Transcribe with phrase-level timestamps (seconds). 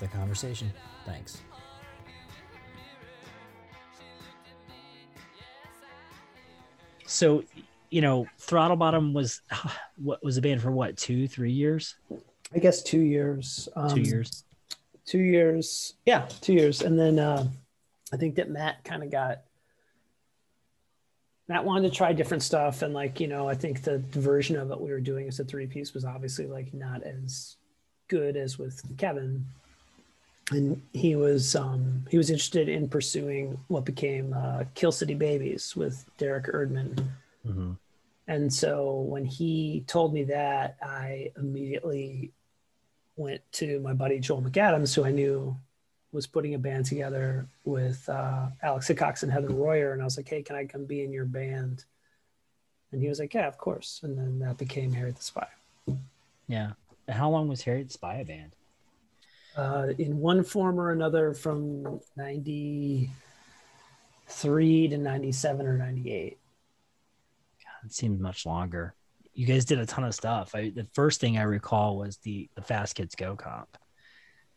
[0.00, 0.72] hear the rest of the conversation.
[1.04, 1.42] Thanks.
[7.06, 7.44] So,
[7.90, 9.40] you know, Throttle Bottom was
[9.96, 11.96] what was a band for what two, three years?
[12.54, 13.68] I guess two years.
[13.76, 14.44] Um, two years.
[15.04, 15.94] Two years.
[16.04, 17.46] Yeah, two years, and then uh,
[18.12, 19.42] I think that Matt kind of got
[21.48, 24.56] Matt wanted to try different stuff, and like you know, I think the, the version
[24.56, 27.56] of it we were doing as a three piece was obviously like not as
[28.08, 29.46] good as with Kevin,
[30.52, 35.74] and he was um, he was interested in pursuing what became uh, Kill City Babies
[35.74, 36.94] with Derek Erdman.
[37.46, 37.72] Mm-hmm.
[38.28, 42.32] And so when he told me that, I immediately
[43.16, 45.56] went to my buddy Joel McAdams, who I knew
[46.12, 50.16] was putting a band together with uh, Alex Hickox and Heather Royer, and I was
[50.16, 51.84] like, "Hey, can I come be in your band?"
[52.92, 55.48] And he was like, "Yeah, of course." And then that became Harriet the Spy.
[56.48, 56.72] Yeah.
[57.08, 58.55] How long was Harriet the Spy a band?
[59.56, 66.38] Uh, in one form or another, from '93 to '97 or '98.
[67.62, 68.94] God, it seems much longer.
[69.32, 70.54] You guys did a ton of stuff.
[70.54, 73.78] I, the first thing I recall was the the Fast Kids Go comp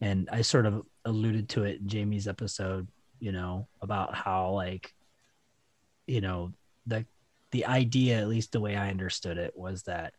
[0.01, 2.87] and I sort of alluded to it in Jamie's episode,
[3.19, 4.93] you know, about how like,
[6.07, 6.53] you know,
[6.85, 7.05] the
[7.51, 10.13] the idea, at least the way I understood it, was that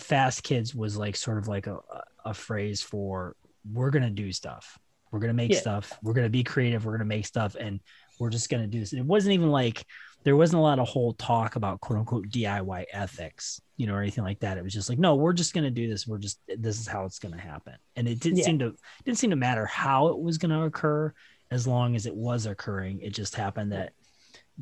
[0.00, 1.78] fast kids was like sort of like a,
[2.24, 3.36] a phrase for
[3.72, 4.78] we're gonna do stuff.
[5.10, 5.60] We're gonna make yeah.
[5.60, 5.92] stuff.
[6.02, 6.84] We're gonna be creative.
[6.84, 7.80] We're gonna make stuff, and
[8.18, 8.92] we're just gonna do this.
[8.92, 9.84] It wasn't even like
[10.24, 14.00] there wasn't a lot of whole talk about quote unquote DIY ethics, you know, or
[14.00, 14.56] anything like that.
[14.56, 16.06] It was just like, no, we're just going to do this.
[16.06, 17.74] We're just this is how it's going to happen.
[17.96, 18.44] And it didn't yeah.
[18.44, 18.74] seem to
[19.04, 21.12] didn't seem to matter how it was going to occur
[21.50, 23.00] as long as it was occurring.
[23.00, 23.92] It just happened that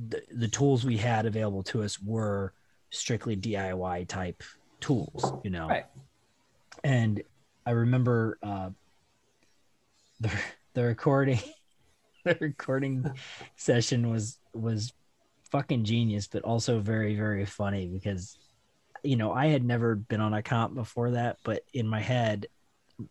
[0.08, 2.52] the, the tools we had available to us were
[2.90, 4.42] strictly DIY type
[4.80, 5.68] tools, you know.
[5.68, 5.86] Right.
[6.84, 7.22] And
[7.66, 8.70] I remember uh,
[10.20, 10.30] the
[10.74, 11.40] the recording
[12.24, 13.04] the recording
[13.56, 14.92] session was was
[15.50, 18.38] fucking genius, but also very, very funny because,
[19.02, 22.46] you know, I had never been on a comp before that, but in my head,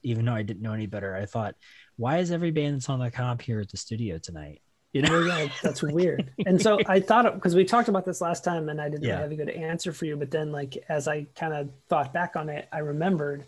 [0.04, 1.56] even though I didn't know any better, I thought,
[1.98, 4.62] why is every band that's on the comp here at the studio tonight?
[4.94, 6.32] You know, yeah, that's weird.
[6.46, 9.20] And so I thought because we talked about this last time, and I didn't yeah.
[9.20, 10.18] have a good answer for you.
[10.18, 13.46] But then, like as I kind of thought back on it, I remembered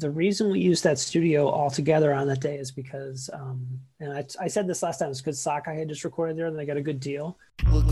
[0.00, 4.12] the reason we used that studio all together on that day is because, um, and
[4.12, 6.64] I, I said this last time, it's because Sockeye had just recorded there and they
[6.64, 7.36] got a good deal.
[7.64, 7.84] but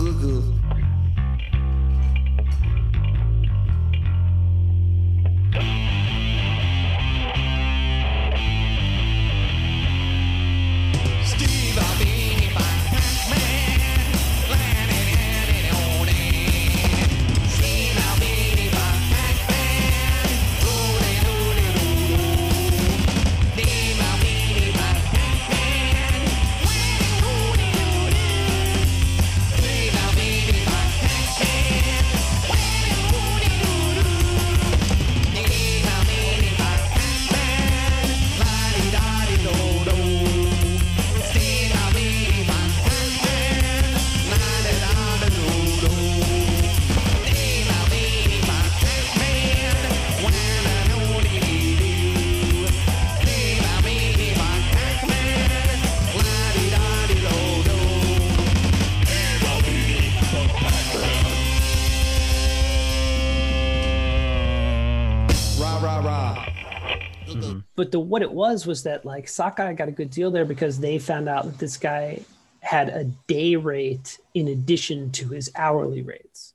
[68.19, 71.29] what it was was that like Sockeye got a good deal there because they found
[71.29, 72.25] out that this guy
[72.59, 76.55] had a day rate in addition to his hourly rates,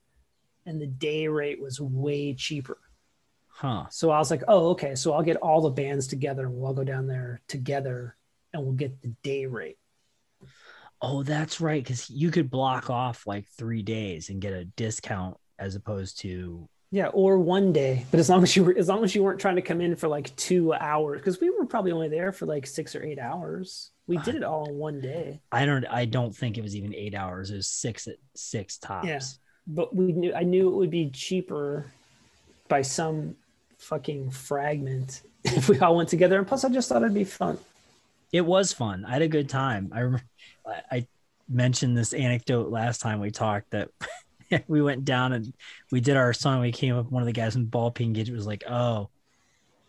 [0.65, 2.77] and the day rate was way cheaper.
[3.47, 3.85] Huh.
[3.91, 4.95] So I was like, oh, okay.
[4.95, 8.17] So I'll get all the bands together and we'll all go down there together
[8.51, 9.77] and we'll get the day rate.
[11.01, 11.81] Oh, that's right.
[11.81, 16.67] Because you could block off like three days and get a discount as opposed to
[16.93, 19.39] yeah, or one day, but as long as you were as long as you weren't
[19.39, 22.45] trying to come in for like two hours, because we were probably only there for
[22.45, 23.89] like six or eight hours.
[24.05, 25.39] We did it all in one day.
[25.51, 25.85] I don't.
[25.87, 27.49] I don't think it was even eight hours.
[27.49, 29.07] It was six at six tops.
[29.07, 29.21] Yeah,
[29.65, 30.35] but we knew.
[30.35, 31.91] I knew it would be cheaper
[32.67, 33.37] by some
[33.79, 36.37] fucking fragment if we all went together.
[36.37, 37.57] And plus, I just thought it'd be fun.
[38.31, 39.03] It was fun.
[39.03, 39.91] I had a good time.
[39.95, 40.25] I remember.
[40.91, 41.07] I
[41.49, 43.89] mentioned this anecdote last time we talked that
[44.67, 45.53] we went down and
[45.91, 46.61] we did our song.
[46.61, 47.11] We came up.
[47.11, 49.09] One of the guys in ball peen gauge was like, "Oh,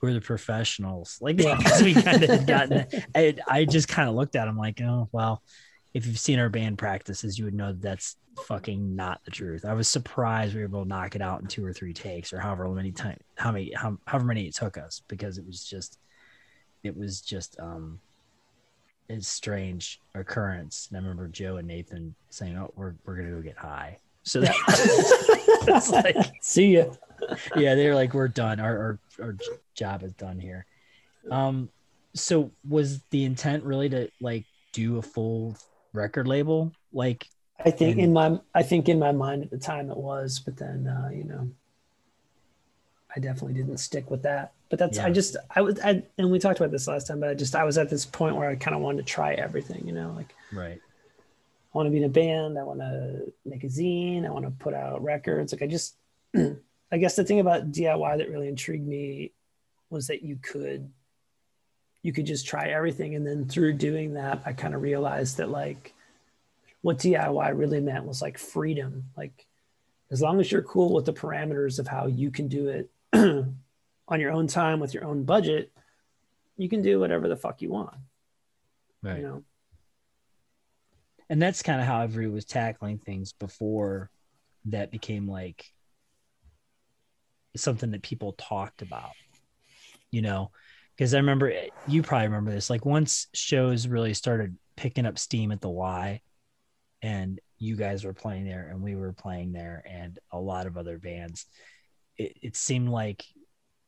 [0.05, 1.19] we're the professionals.
[1.25, 1.59] Like yeah.
[1.83, 2.87] we kind of had gotten.
[3.15, 5.43] I, I just kind of looked at him like, oh well,
[5.95, 8.17] if you've seen our band practices, you would know that that's
[8.47, 9.65] fucking not the truth.
[9.65, 12.33] I was surprised we were able to knock it out in two or three takes,
[12.33, 15.65] or however many time, how many, how, however many it took us, because it was
[15.65, 15.99] just,
[16.83, 18.01] it was just um,
[19.09, 20.89] a strange occurrence.
[20.91, 24.41] And I remember Joe and Nathan saying, "Oh, we're we're gonna go get high." So
[24.41, 26.87] that, that's like, see ya.
[27.57, 28.61] Yeah, they're like, we're done.
[28.61, 29.37] Our, our our
[29.75, 30.67] job is done here.
[31.31, 31.71] Um,
[32.15, 35.57] so was the intent really to like do a full
[35.93, 36.73] record label?
[36.93, 37.29] Like,
[37.65, 40.39] I think and, in my I think in my mind at the time it was,
[40.39, 41.49] but then uh, you know,
[43.15, 44.53] I definitely didn't stick with that.
[44.71, 45.07] But that's yeah.
[45.07, 47.55] I just I was I, and we talked about this last time, but I just
[47.55, 50.13] I was at this point where I kind of wanted to try everything, you know,
[50.17, 50.81] like right.
[51.75, 52.57] I want to be in a band.
[52.57, 54.25] I want to make a zine.
[54.25, 55.53] I want to put out records.
[55.53, 55.97] Like I just,
[56.37, 59.33] I guess the thing about DIY that really intrigued me
[59.91, 60.89] was that you could,
[62.03, 63.17] you could just try everything.
[63.17, 65.95] And then through doing that, I kind of realized that like
[66.83, 69.07] what DIY really meant was like freedom.
[69.17, 69.45] Like
[70.13, 74.21] as long as you're cool with the parameters of how you can do it on
[74.21, 75.73] your own time with your own budget,
[76.57, 77.97] you can do whatever the fuck you want.
[79.03, 79.17] Right.
[79.17, 79.43] You know?
[81.31, 84.11] And that's kind of how everybody was tackling things before
[84.67, 85.65] that became like
[87.57, 89.13] something that people talked about
[90.15, 90.53] you know?
[90.97, 95.19] Because i remember eh, you probably remember this like once shows really started picking up
[95.19, 96.21] steam at the y
[97.03, 100.77] and you guys were playing there and we were playing there and a lot of
[100.77, 101.47] other bands
[102.17, 103.25] it, it seemed like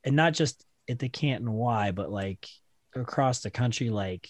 [0.03, 2.49] and not just at the canton y but like
[2.97, 4.29] across the country like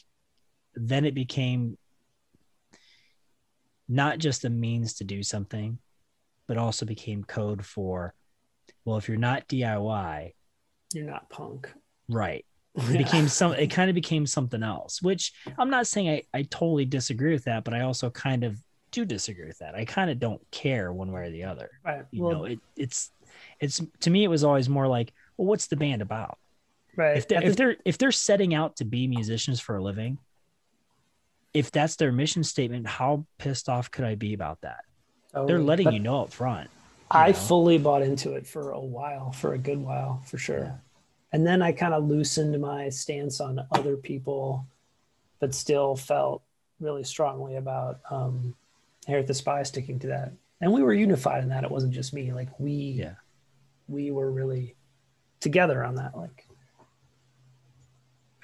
[0.75, 1.79] then it became
[3.89, 5.79] not just a means to do something,
[6.47, 8.15] but also became code for,
[8.85, 10.33] well, if you're not DIY,
[10.93, 11.73] you're not punk.
[12.09, 12.45] Right.
[12.91, 16.43] It became some it kind of became something else, which I'm not saying I, I
[16.43, 18.59] totally disagree with that, but I also kind of
[18.91, 19.75] do disagree with that.
[19.75, 21.71] I kind of don't care one way or the other.
[21.83, 22.05] Right.
[22.11, 23.11] You well, know, it, it's
[23.61, 26.39] it's to me it was always more like, well, what's the band about?
[26.97, 27.17] Right.
[27.17, 30.19] If they're, if they're if they're setting out to be musicians for a living,
[31.57, 34.81] if that's their mission statement, how pissed off could I be about that?
[35.33, 36.69] Oh, They're letting you know up front.
[37.11, 37.33] I know?
[37.33, 40.65] fully bought into it for a while, for a good while, for sure.
[40.65, 40.75] Yeah.
[41.33, 44.67] And then I kind of loosened my stance on other people,
[45.41, 46.43] but still felt
[46.79, 48.55] really strongly about um,
[49.09, 50.33] at the Spy sticking to that.
[50.61, 51.65] And we were unified in that.
[51.65, 52.33] It wasn't just me.
[52.33, 53.15] Like we, yeah,
[53.89, 54.77] we were really
[55.41, 56.15] together on that.
[56.15, 56.46] Like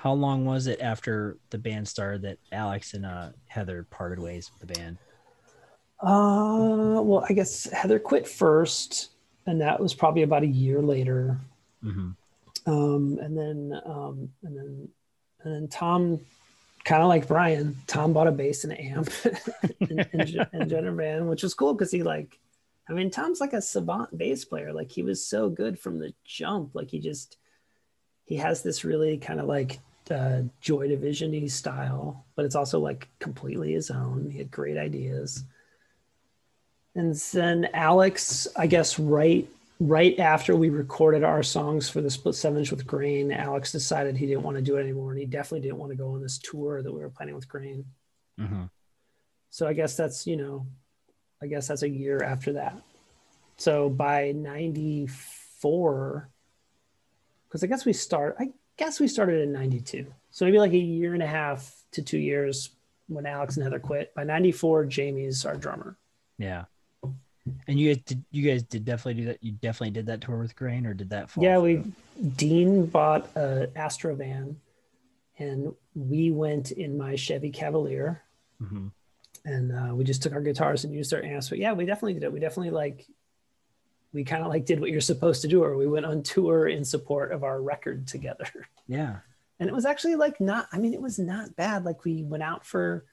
[0.02, 4.50] how long was it after the band started that Alex and uh, Heather parted ways
[4.50, 4.98] with the band?
[6.00, 9.10] Uh, well, I guess Heather quit first,
[9.46, 11.38] and that was probably about a year later.
[11.84, 12.10] Mm-hmm.
[12.66, 14.88] Um, and then, um, and then,
[15.44, 16.18] and then Tom,
[16.82, 19.08] kind of like Brian, Tom bought a bass and an amp
[19.78, 22.40] and, and, and Jenner band, which was cool because he like,
[22.88, 24.72] I mean, Tom's like a savant bass player.
[24.72, 26.74] Like he was so good from the jump.
[26.74, 27.36] Like he just,
[28.24, 29.78] he has this really kind of like
[30.12, 34.30] uh, Joy Division style, but it's also like completely his own.
[34.30, 35.44] He had great ideas.
[36.94, 39.48] And then Alex, I guess right
[39.88, 44.16] right after we recorded our songs for the split seven inch with Grain, Alex decided
[44.16, 46.22] he didn't want to do it anymore, and he definitely didn't want to go on
[46.22, 47.84] this tour that we were planning with Grain.
[48.38, 48.64] Mm-hmm.
[49.50, 50.66] So I guess that's you know,
[51.42, 52.76] I guess that's a year after that.
[53.56, 56.28] So by '94,
[57.48, 58.36] because I guess we start.
[58.38, 60.06] I guess we started in 92.
[60.30, 62.70] So maybe like a year and a half to two years
[63.08, 64.14] when Alex and Heather quit.
[64.14, 65.96] By 94, Jamie's our drummer.
[66.38, 66.64] Yeah.
[67.66, 69.42] And you guys did you guys did definitely do that?
[69.42, 71.42] You definitely did that tour with Grain or did that fall?
[71.42, 71.82] Yeah, we
[72.36, 74.60] Dean bought a Astro van
[75.38, 78.22] and we went in my Chevy Cavalier.
[78.62, 78.88] Mm-hmm.
[79.44, 81.48] And uh, we just took our guitars and used our amps.
[81.48, 82.32] But yeah, we definitely did it.
[82.32, 83.06] We definitely like
[84.12, 86.68] we kind of like did what you're supposed to do, or we went on tour
[86.68, 88.48] in support of our record together.
[88.88, 89.18] Yeah.
[89.58, 91.84] And it was actually like not, I mean, it was not bad.
[91.84, 93.04] Like we went out for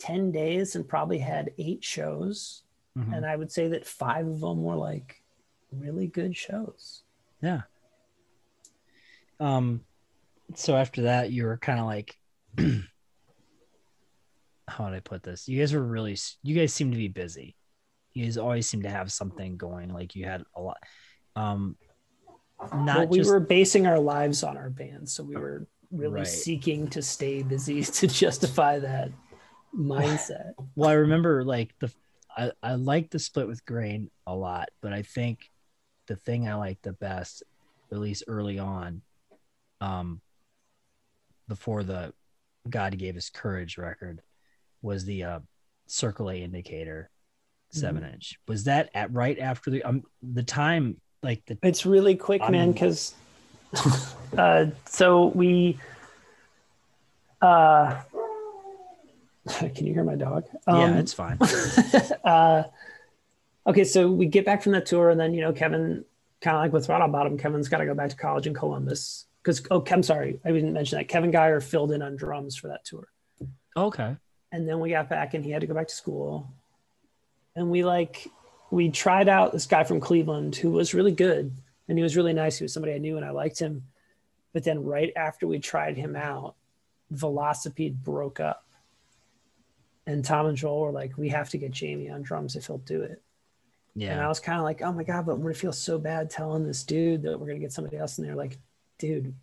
[0.00, 2.62] 10 days and probably had eight shows.
[2.96, 3.14] Mm-hmm.
[3.14, 5.22] And I would say that five of them were like
[5.72, 7.02] really good shows.
[7.40, 7.62] Yeah.
[9.40, 9.80] Um,
[10.54, 12.18] so after that, you were kind of like,
[14.68, 15.48] how would I put this?
[15.48, 17.56] You guys were really, you guys seem to be busy
[18.14, 19.92] you always seem to have something going.
[19.92, 20.78] Like you had a lot.
[21.36, 21.76] Um,
[22.72, 23.30] not well, we just...
[23.30, 26.26] were basing our lives on our band, so we were really right.
[26.26, 29.10] seeking to stay busy to justify that
[29.76, 30.52] mindset.
[30.74, 31.92] well, I remember like the
[32.36, 35.50] I, I like the split with grain a lot, but I think
[36.06, 37.42] the thing I like the best,
[37.90, 39.02] at least early on,
[39.80, 40.20] um,
[41.48, 42.14] before the
[42.68, 44.22] God gave us courage record
[44.80, 45.40] was the uh,
[45.86, 47.10] Circle A indicator
[47.72, 48.14] 7 Mm-hmm.
[48.14, 48.38] inch.
[48.46, 52.52] Was that at right after the um the time like the It's really quick, I'm-
[52.52, 53.14] man, because
[54.36, 55.78] uh, so we
[57.40, 58.00] uh
[59.74, 60.44] can you hear my dog?
[60.68, 61.38] yeah Um, it's fine.
[62.24, 62.64] uh,
[63.66, 66.04] okay, so we get back from that tour, and then you know Kevin,
[66.40, 69.26] kind of like with Throttle Bottom, Kevin's got to go back to college in Columbus.
[69.42, 71.08] Because oh, I'm sorry, I didn't mention that.
[71.08, 73.08] Kevin Geyer filled in on drums for that tour,
[73.76, 74.16] okay.
[74.52, 76.52] And then we got back, and he had to go back to school,
[77.56, 78.28] and we like
[78.70, 81.52] we tried out this guy from Cleveland who was really good,
[81.88, 82.58] and he was really nice.
[82.58, 83.84] He was somebody I knew, and I liked him,
[84.52, 86.54] but then right after we tried him out,
[87.12, 88.66] Velocipede broke up.
[90.06, 92.78] And Tom and Joel were like, "We have to get Jamie on drums if he'll
[92.78, 93.22] do it."
[93.94, 94.12] Yeah.
[94.12, 96.66] And I was kind of like, oh my God, but we feel so bad telling
[96.66, 98.34] this dude that we're going to get somebody else in there.
[98.34, 98.58] Like,
[98.98, 99.34] dude,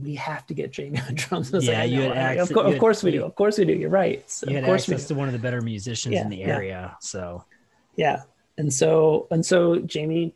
[0.00, 1.50] we have to get Jamie on drums.
[1.52, 3.24] Yeah, like, I you know, had access- of, you of had- course we do.
[3.24, 3.72] Of course we do.
[3.74, 4.28] You're right.
[4.30, 5.14] So, you of had course we access do.
[5.14, 6.46] to one of the better musicians Yeah, in the yeah.
[6.48, 7.44] area so
[7.96, 8.22] Yeah.
[8.58, 10.34] And so, and so Jamie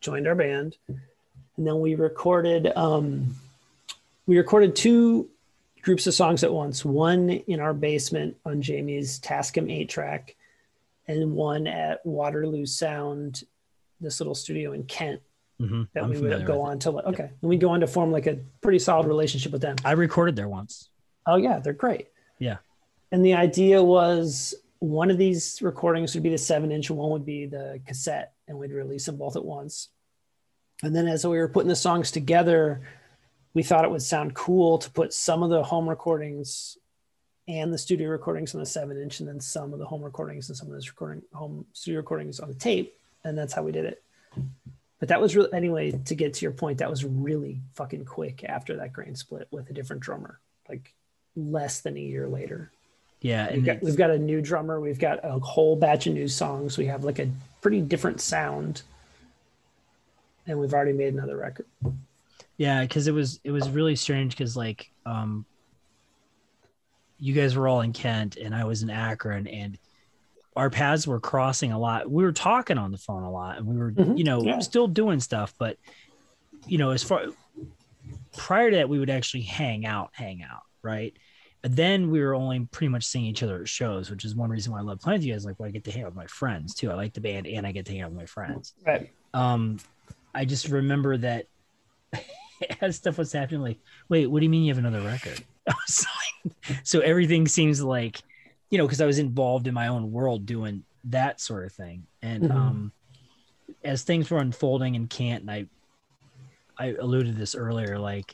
[0.00, 3.34] joined our band and then we recorded, um,
[4.26, 5.28] we recorded two
[5.82, 10.36] groups of songs at once, one in our basement on Jamie's Tascam eight track
[11.08, 13.42] and one at Waterloo Sound,
[14.00, 15.20] this little studio in Kent
[15.62, 17.86] mhm, that I'm we would go on to like, okay and we go on to
[17.86, 19.76] form like a pretty solid relationship with them.
[19.84, 20.90] I recorded there once.
[21.26, 22.08] Oh yeah they're great.
[22.38, 22.56] Yeah.
[23.12, 27.10] and the idea was one of these recordings would be the seven inch and one
[27.10, 29.88] would be the cassette and we'd release them both at once.
[30.82, 32.80] And then as we were putting the songs together
[33.54, 36.78] we thought it would sound cool to put some of the home recordings
[37.48, 40.48] and the studio recordings on the seven inch and then some of the home recordings
[40.48, 43.72] and some of those recording home studio recordings on the tape and that's how we
[43.72, 44.02] did it
[45.02, 48.44] but that was really anyway to get to your point that was really fucking quick
[48.44, 50.94] after that grain split with a different drummer like
[51.34, 52.70] less than a year later.
[53.20, 56.14] Yeah we've and got, we've got a new drummer we've got a whole batch of
[56.14, 57.28] new songs we have like a
[57.60, 58.82] pretty different sound
[60.46, 61.66] and we've already made another record.
[62.56, 65.44] Yeah, because it was it was really strange because like um
[67.18, 69.78] you guys were all in Kent and I was in Akron and
[70.56, 72.10] our paths were crossing a lot.
[72.10, 74.58] We were talking on the phone a lot and we were, Mhm, you know, yeah.
[74.58, 75.78] still doing stuff, but
[76.66, 77.24] you know, as far
[78.36, 81.14] prior to that, we would actually hang out, hang out, right?
[81.62, 84.50] But then we were only pretty much seeing each other at shows, which is one
[84.50, 85.44] reason why I love playing with you guys.
[85.44, 86.90] Like, well, I get to hang out with my friends too.
[86.90, 89.78] I like the band and I get to hang out with my friends right um
[90.34, 91.46] i just remember that
[92.82, 93.78] as stuff was happening like
[94.10, 97.82] wait what do you mean you have another record I was like- so everything seems
[97.82, 98.20] like
[98.72, 102.06] you know because i was involved in my own world doing that sort of thing
[102.22, 102.50] and Mhm.
[102.56, 102.92] um
[103.84, 105.66] as things were unfolding in Kent, and i
[106.78, 108.32] i alluded to this earlier like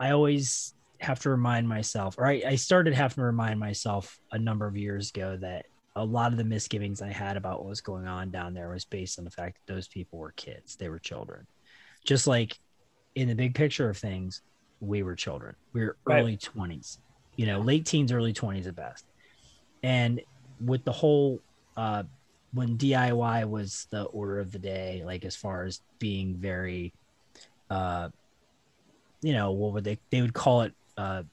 [0.00, 4.38] i always have to remind myself or I, I started having to remind myself a
[4.38, 7.80] number of years ago that a lot of the misgivings I had about what was
[7.80, 10.76] going on down there was based on the fact that those people were kids.
[10.76, 11.46] They were children.
[12.04, 12.56] Just like
[13.14, 14.42] in the big picture of things,
[14.80, 15.54] we were children.
[15.72, 16.20] We were Right.
[16.20, 16.98] early 20s,
[17.36, 19.04] you know, late teens, early 20s at best.
[19.84, 20.22] And
[20.64, 21.42] with the whole,
[21.76, 22.04] uh,
[22.54, 26.94] when DIY was the order of the day, like as far as being very,
[27.68, 28.08] uh,
[29.20, 31.24] you know, what would they, they would call it, uh,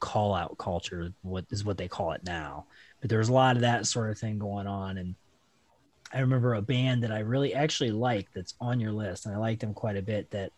[0.00, 2.66] call out culture, what is what they call it now.
[3.00, 4.98] But there was a lot of that sort of thing going on.
[4.98, 5.14] And
[6.12, 9.38] i remember a band that i really actually liked that's on your list and i
[9.38, 10.50] liked them quite a bit that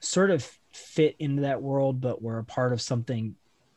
[0.00, 3.34] sort of fit into that world but were a part of something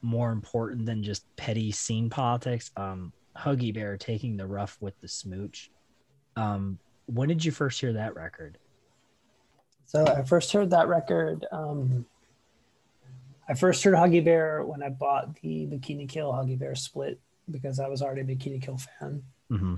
[0.08, 5.08] more important than just petty scene politics um huggy bear taking the rough with the
[5.08, 5.70] smooch
[6.36, 8.58] um when did you first hear that record
[9.88, 11.46] So I first heard that record.
[11.50, 12.06] Um,
[13.48, 17.80] I first heard Huggy Bear when I bought the Bikini Kill Huggy Bear split because
[17.80, 19.76] I was already a Bikini Kill fan, mm-hmm.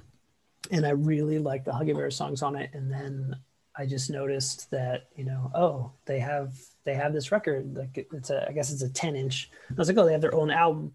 [0.71, 2.71] and I really liked the Huggy Bear songs on it.
[2.73, 3.35] And then
[3.79, 7.77] I just noticed that you know, oh, they have they have this record.
[7.77, 9.49] Like it's a, I guess it's a ten inch.
[9.69, 10.93] I was like, oh, they have their own album.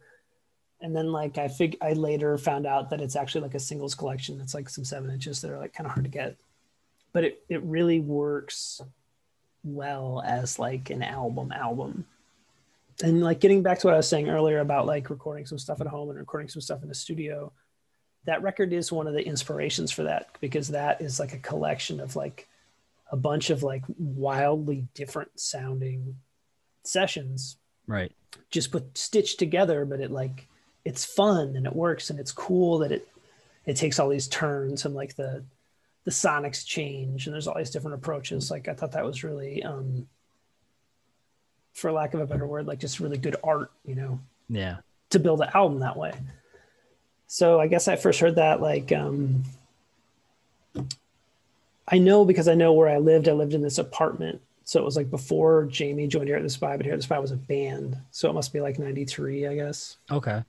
[0.83, 3.95] And then like I fig I later found out that it's actually like a singles
[3.95, 4.39] collection.
[4.39, 6.37] It's like some seven inches that are like kind of hard to get,
[7.15, 8.83] but it it really works
[9.65, 12.05] well as like an album album
[13.03, 15.81] and like getting back to what i was saying earlier about like recording some stuff
[15.81, 17.51] at home and recording some stuff in the studio
[18.27, 21.99] that record is one of the inspirations for that because that is like a collection
[21.99, 22.47] of like
[23.13, 26.17] a bunch of like wildly different sounding
[26.83, 27.57] sessions
[27.87, 28.13] right
[28.51, 30.49] just put stitched together but it like
[30.85, 33.09] it's fun and it works and it's cool that it
[33.67, 35.43] it takes all these turns and like the
[36.05, 39.63] the sonics change and there's all these different approaches like i thought that was really
[39.63, 40.07] um
[41.75, 44.77] for lack of a better word, like just really good art, you know, Yeah.
[45.11, 46.13] to build an album that way.
[47.27, 49.43] So I guess I first heard that like um
[51.89, 53.29] I know because I know where I lived.
[53.29, 54.41] I lived in this apartment.
[54.65, 57.33] So it was like before Jamie joined Harriet the Spy, but Harriet the Spy was
[57.33, 57.99] a band.
[58.11, 59.99] So it must be like 93, I guess.
[60.11, 60.43] Okay.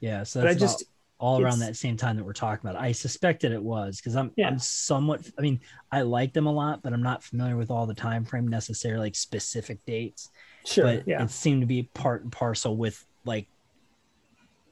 [0.00, 0.22] Yeah.
[0.24, 2.80] So I that's just just all around that same time that we're talking about.
[2.80, 4.48] I suspected it was because I'm Yeah.
[4.48, 5.28] I'm somewhat.
[5.38, 5.60] I mean,
[5.90, 9.06] I like them a lot, but I'm not familiar with all the time frame necessarily,
[9.06, 10.30] like specific dates.
[10.64, 11.22] sure, but yeah.
[11.22, 13.46] it seemed to be part and parcel with like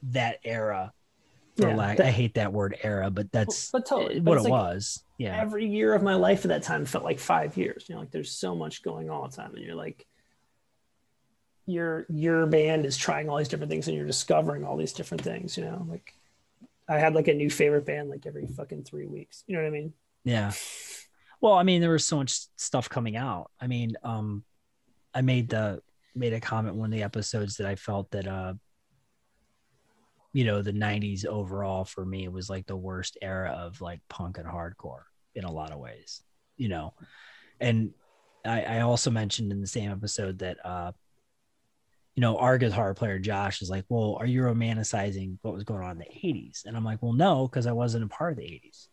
[0.03, 0.93] that era.
[1.57, 4.19] Yeah, lack, that- I hate that word era, but that's but totally.
[4.19, 5.03] But what it like was.
[5.17, 5.39] Yeah.
[5.39, 7.85] Every year of my life at that time felt like five years.
[7.87, 10.05] You know, like there's so much going on all the time, and you're like,
[11.65, 15.23] your your band is trying all these different things, and you're discovering all these different
[15.23, 15.57] things.
[15.57, 16.13] You know, like
[16.87, 19.43] I had like a new favorite band like every fucking three weeks.
[19.47, 19.93] You know what I mean?
[20.23, 20.51] Yeah.
[21.41, 23.51] Well, I mean, there was so much stuff coming out.
[23.59, 24.43] I mean, um,
[25.13, 25.81] I made the
[26.15, 28.53] made a comment one of the episodes that I felt that uh,
[30.33, 34.37] you know, the '90s overall for me was like the worst era of like punk
[34.37, 35.03] and hardcore
[35.35, 36.21] in a lot of ways.
[36.57, 36.93] You know,
[37.59, 37.91] and
[38.45, 40.91] I, I also mentioned in the same episode that uh,
[42.15, 45.83] you know, our guitar player Josh is like, "Well, are you romanticizing what was going
[45.83, 48.37] on in the '80s?" And I'm like, "Well, no, because I wasn't a part of
[48.39, 48.89] the '80s."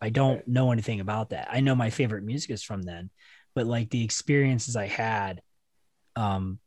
[0.00, 0.48] I don't Right.
[0.48, 1.48] know anything about that.
[1.50, 3.10] I know my favorite music is from then,
[3.54, 5.40] but like the experiences I had,
[6.16, 6.58] um,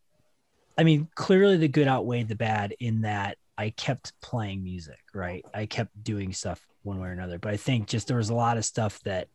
[0.77, 5.43] I mean, clearly the good outweighed the bad in that I kept playing music, right?
[5.53, 7.37] I kept doing stuff one way or another.
[7.39, 9.27] But I think just there was a lot of stuff that,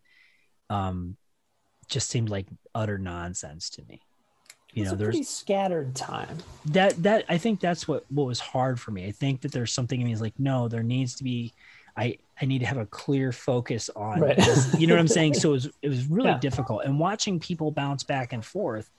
[0.70, 1.18] um,
[1.90, 4.00] just seemed like utter nonsense to me.
[4.72, 6.42] You it's know, there's scattered time.
[6.66, 9.06] that that I think that's what what was hard for me.
[9.06, 11.52] I think that there's something in me is like, no, there needs to be
[11.96, 14.36] I I need to have a clear focus on Right.
[14.36, 14.74] this.
[14.74, 15.34] You know what I'm saying?
[15.40, 16.38] So it was it was really Yeah.
[16.38, 16.84] difficult.
[16.84, 18.90] And watching people bounce back and forth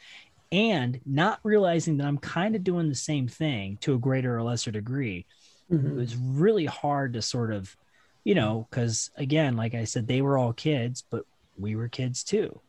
[0.52, 4.44] and not realizing that I'm kind of doing the same thing to a greater or
[4.44, 5.26] lesser degree.
[5.70, 5.98] It Mhm.
[5.98, 7.76] was really hard to sort of,
[8.24, 11.24] you know, because again, like I said, they were all kids, but
[11.58, 12.62] we were kids too.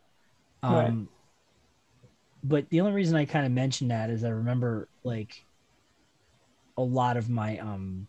[0.62, 1.08] Um, Right.
[2.42, 5.34] But the only reason I kind of mentioned that is I remember like
[6.76, 8.06] a lot of my um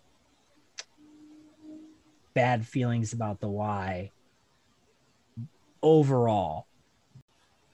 [2.35, 4.11] bad feelings about the why
[5.81, 6.66] overall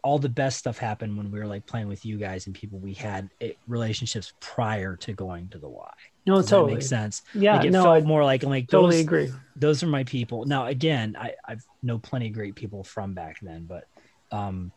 [0.03, 2.77] all the best stuff happened when we were like playing with you guys and people
[2.79, 5.91] we had it, relationships prior to going to the Y.
[6.27, 6.75] No, Does totally.
[6.75, 7.21] make sense?
[7.33, 9.31] Yeah, like it no, felt I more like like totally those, agree.
[9.55, 10.45] those are my people.
[10.45, 13.85] Now again, I I've know plenty of great people from back then, but
[14.31, 14.71] um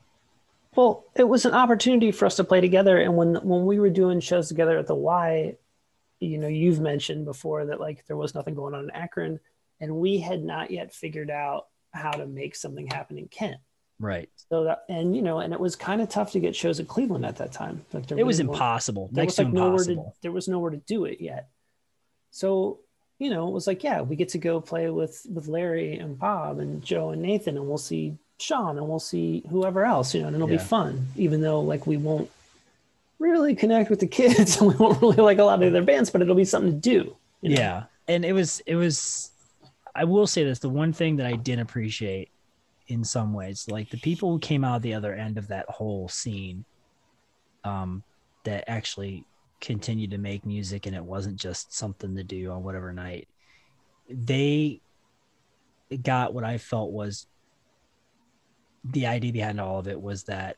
[0.75, 3.91] Well, it was an opportunity for us to play together, and when when we were
[3.91, 5.57] doing shows together at the Y,
[6.21, 9.41] you know, you've mentioned before that like there was nothing going on in Akron,
[9.81, 13.57] and we had not yet figured out how to make something happen in Kent.
[13.99, 14.29] Right.
[14.51, 16.87] So that and you know, and it was kind of tough to get shows in
[16.87, 17.85] Cleveland at that time.
[17.93, 19.09] Like there It was impossible.
[19.13, 20.17] there Next was to like nowhere to impossible.
[20.23, 21.49] there was nowhere to do it yet.
[22.31, 22.81] So
[23.19, 26.19] you know, it was like, yeah, we get to go play with with Larry and
[26.19, 30.21] Bob and Joe and Nathan, and we'll see Sean and we'll see whoever else, you
[30.21, 30.59] know, and it'll Yeah.
[30.59, 32.31] be fun, even though like we won't
[33.19, 36.11] really connect with the kids and we won't really like a lot of their bands,
[36.11, 37.17] but it'll be something to do.
[37.41, 37.57] you know?
[37.61, 37.85] Yeah.
[38.09, 39.31] And it was it was
[39.95, 42.29] I will say this, the one thing that I didn't appreciate
[42.88, 46.09] in some ways, like the people who came out the other end of that whole
[46.09, 46.64] scene,
[47.64, 48.03] um,
[48.44, 49.25] that actually
[49.61, 53.29] continued to make music and it wasn't just something to do on whatever night,
[54.09, 54.81] they
[56.03, 57.27] got what I felt was
[58.85, 60.57] the idea behind all of it was that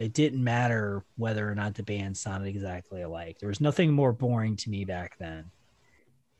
[0.00, 3.38] it didn't matter whether or not the band sounded exactly alike.
[3.38, 5.44] There was nothing more boring to me back then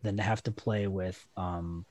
[0.02, 1.84] than to have to play with um,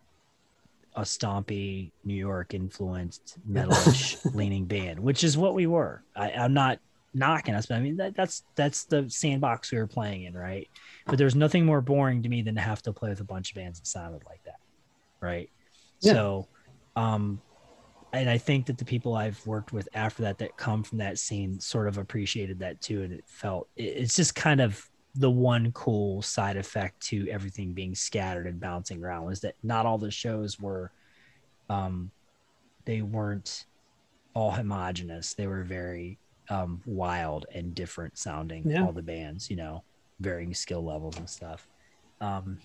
[0.96, 6.04] a stompy New York influenced metalish leaning band, which is what we were.
[6.16, 6.80] I, I'm not
[7.14, 10.68] knocking us, but I mean that, that's that's the sandbox we were playing in, right?
[11.06, 13.52] But there's nothing more boring to me than to have to play with a bunch
[13.52, 14.56] of bands that sounded like that,
[15.22, 15.50] right?
[16.02, 16.14] Yeah.
[16.14, 16.50] So,
[16.96, 17.42] um,
[18.12, 21.18] and I think that the people I've worked with after that that come from that
[21.18, 24.84] scene sort of appreciated that too, and it felt it- it's just kind of
[25.16, 29.86] the one cool side effect to everything being scattered and bouncing around was that not
[29.86, 30.92] all the shows were,
[31.70, 32.10] um,
[32.86, 33.66] they weren't
[34.34, 35.34] all homogenous.
[35.34, 36.18] They were very
[36.50, 38.70] um, wild and different sounding.
[38.70, 38.86] Yeah.
[38.86, 39.84] All the bands, you know,
[40.20, 41.68] varying skill levels and stuff.
[42.20, 42.58] Um,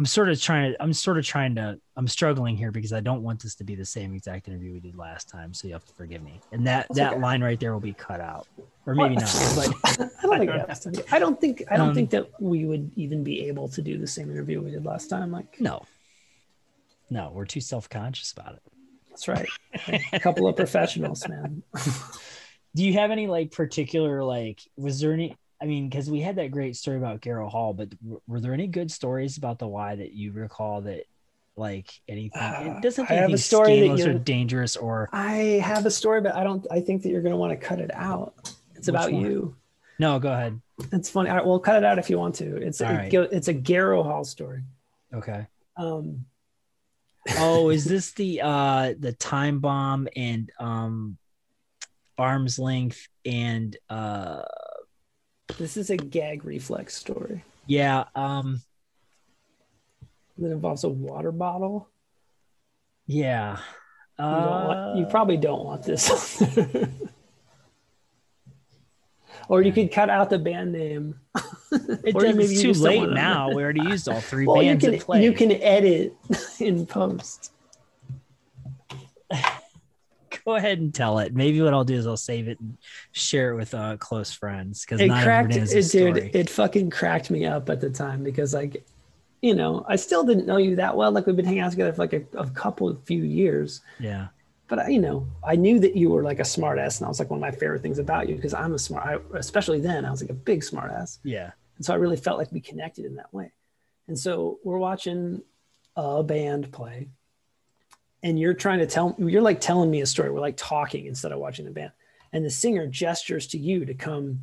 [0.00, 3.00] I'm sort of trying to I'm sort of trying to I'm struggling here because I
[3.00, 5.74] don't want this to be the same exact interview we did last time, so you
[5.74, 6.40] have to forgive me.
[6.52, 7.20] And that That's that okay.
[7.20, 8.46] line right there will be cut out.
[8.86, 9.28] Or maybe not.
[9.56, 9.68] But
[10.32, 13.46] I don't think I don't think I don't Um, think that we would even be
[13.48, 15.30] able to do the same interview we did last time.
[15.32, 15.82] Like no.
[17.10, 18.62] No, we're too self-conscious about it.
[19.10, 19.48] that's right.
[20.14, 21.62] a couple of professionals, man.
[22.74, 26.36] do you have any like particular like was there any I mean, because we had
[26.36, 29.68] that great story about Garrow Hall, but w- were there any good stories about the
[29.68, 31.04] Y that you recall that
[31.56, 32.40] like anything?
[32.40, 36.20] Uh, it doesn't I have a story that or dangerous or I have a story,
[36.20, 36.66] but I don't.
[36.70, 38.34] I think that you're going to want to cut it out.
[38.74, 39.22] It's Which about one?
[39.22, 39.56] you.
[39.98, 40.18] no?
[40.18, 40.60] Go ahead.
[40.92, 41.28] It's funny.
[41.28, 42.56] All right, well, cut it out if you want to.
[42.56, 43.12] It's it right.
[43.12, 44.62] it's a Garrow Hall story.
[45.12, 45.46] Okay.
[45.76, 46.24] Um,
[47.36, 51.18] Oh, is this the uh the time bomb and um
[52.18, 54.42] arm's length and uh
[55.58, 58.60] this is a gag reflex story yeah um
[60.38, 61.88] that involves a water bottle.
[63.06, 63.58] yeah
[64.18, 66.42] You, don't want, you Uh, probably don't want this.
[69.48, 71.20] or you could cut out the band name.
[71.72, 74.94] it or it's too late now we already used all three Well, you bands can
[74.94, 76.16] in play you can edit
[76.60, 77.52] in post.
[80.44, 82.76] go ahead and tell it maybe what i'll do is i'll save it and
[83.12, 85.84] share it with uh close friends because It not cracked it, dude.
[85.84, 86.30] story.
[86.34, 88.84] It fucking cracked me up at the time because like,
[89.42, 91.10] you know, I still didn't know you that well.
[91.12, 93.80] Like we've been hanging out together for like a, a couple of few years.
[93.98, 94.28] yeah
[94.68, 97.08] but I, you know, I knew that you were like a smart ass, and that
[97.08, 99.04] was like one of my favorite things about you because I'm a smart.
[99.04, 101.50] I, especially then, I was like a big smart ass, yeah
[101.80, 103.52] and so I really felt like we connected in that way.
[104.06, 105.40] And so we're watching
[105.96, 107.08] a band play,
[108.22, 110.30] and you're trying to tell, you're like telling me a story.
[110.30, 111.92] We're like talking instead of watching the band,
[112.32, 114.40] and the singer gestures to you to come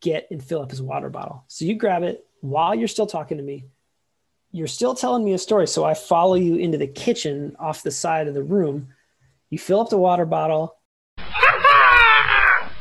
[0.00, 1.44] get and fill up his water bottle.
[1.48, 3.64] So you grab it while you're still talking to me.
[4.52, 7.90] You're still telling me a story, so I follow you into the kitchen off the
[7.90, 8.88] side of the room.
[9.50, 10.76] You fill up the water bottle.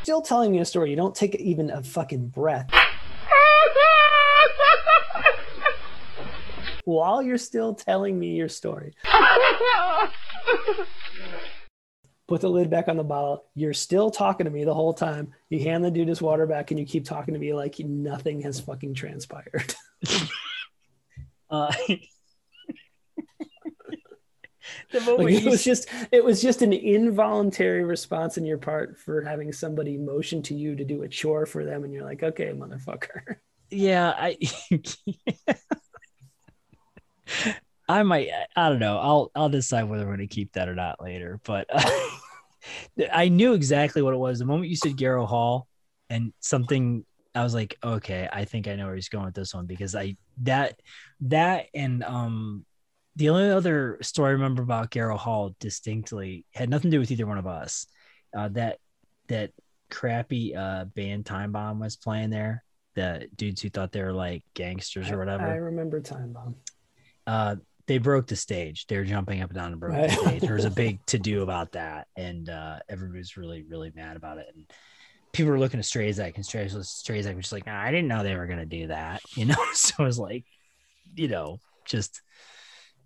[0.03, 0.89] Still telling me a story.
[0.89, 2.69] You don't take even a fucking breath.
[6.83, 8.93] While you're still telling me your story.
[12.27, 13.45] Put the lid back on the bottle.
[13.53, 15.33] You're still talking to me the whole time.
[15.49, 18.41] You hand the dude his water back and you keep talking to me like nothing
[18.41, 19.75] has fucking transpired.
[21.49, 21.71] uh
[24.91, 28.97] the moment Like, it was just it was just an involuntary response on your part
[28.97, 32.23] for having somebody motion to you to do a chore for them and you're like
[32.23, 33.37] okay motherfucker
[33.69, 34.37] yeah i
[37.87, 38.97] i might i don't know.
[38.97, 41.67] I'll i'll decide whether i'm going to keep that or not later but
[43.13, 44.39] i knew exactly what it was.
[44.39, 45.67] The moment you said garrow hall
[46.09, 49.53] and something i was like okay i think i know where he's going with this
[49.53, 50.79] one because i that
[51.21, 52.65] that and um
[53.15, 57.11] the only other story i remember about garrow hall distinctly had nothing to do with
[57.11, 57.87] either one of us.
[58.35, 58.77] Uh that
[59.27, 59.51] that
[59.89, 62.63] crappy uh band time bomb was playing there
[62.95, 66.55] the dudes who thought they were like gangsters or whatever i remember time bomb.
[67.27, 67.55] Uh
[67.87, 68.87] they broke the stage.
[68.87, 70.09] They were jumping up and down and broke Right.
[70.09, 70.41] the stage.
[70.41, 74.15] There was a big to do about that and uh everybody was really really mad
[74.17, 74.65] about it and
[75.33, 78.23] people were looking at Strazak and Strazak Strazak was just like nah, i didn't know
[78.23, 79.55] they were gonna do that you know?
[79.73, 80.45] So it was like
[81.15, 82.21] you know just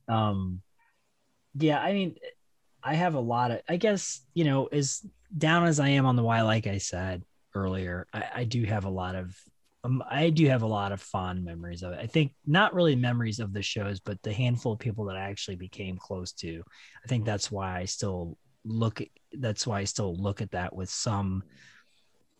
[0.07, 0.61] um
[1.55, 2.15] yeah i mean
[2.83, 6.15] i have a lot of i guess you know as down as i am on
[6.15, 7.23] the why, like i said
[7.55, 9.35] earlier i, I do have a lot of
[9.87, 11.99] um, I do have a lot of fond memories of it.
[12.01, 15.29] I think not really memories of the shows, but the handful of people that I
[15.29, 16.61] actually became close to.
[17.03, 19.01] I think that's why I still look.
[19.01, 21.43] At, that's why I still look at that with some,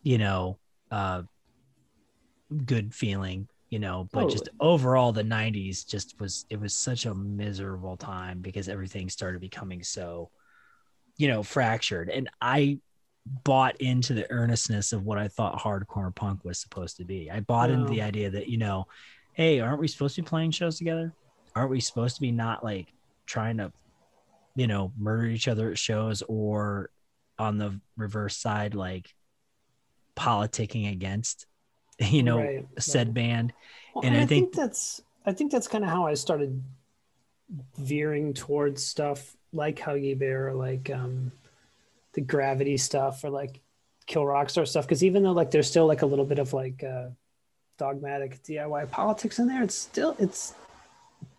[0.02, 0.58] you know,
[0.90, 1.22] uh,
[2.64, 3.48] good feeling.
[3.70, 6.44] You know, but just overall, the '90s just was.
[6.50, 10.30] It was such a miserable time because everything started becoming so,
[11.16, 12.08] you know, fractured.
[12.08, 12.78] And I
[13.44, 17.30] bought into the earnestness of what I thought hardcore punk was supposed to be.
[17.30, 18.86] I bought into the idea that, you know,
[19.34, 21.12] hey, aren't we supposed to be playing shows together?
[21.54, 22.92] Aren't we supposed to be not like
[23.26, 23.72] trying to,
[24.56, 26.90] you know, murder each other at shows or
[27.38, 29.14] on the reverse side, like
[30.16, 31.46] politicking against,
[31.98, 33.14] you know, Right, said right.
[33.14, 33.52] band?
[33.94, 36.14] Well, And and I I, think, think- that's I think that's kind of how I
[36.14, 36.62] started
[37.78, 41.32] veering towards stuff like Huggy Bear, like um,
[42.14, 43.60] the Gravity stuff, or like
[44.06, 44.84] Kill Rock Stars stuff.
[44.86, 47.08] Because even though like there's still like a little bit of like uh,
[47.78, 50.54] dogmatic DIY politics in there, it's still it's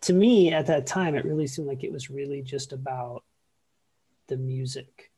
[0.02, 3.24] to me at that time it really seemed like it was really just about
[4.28, 5.10] the music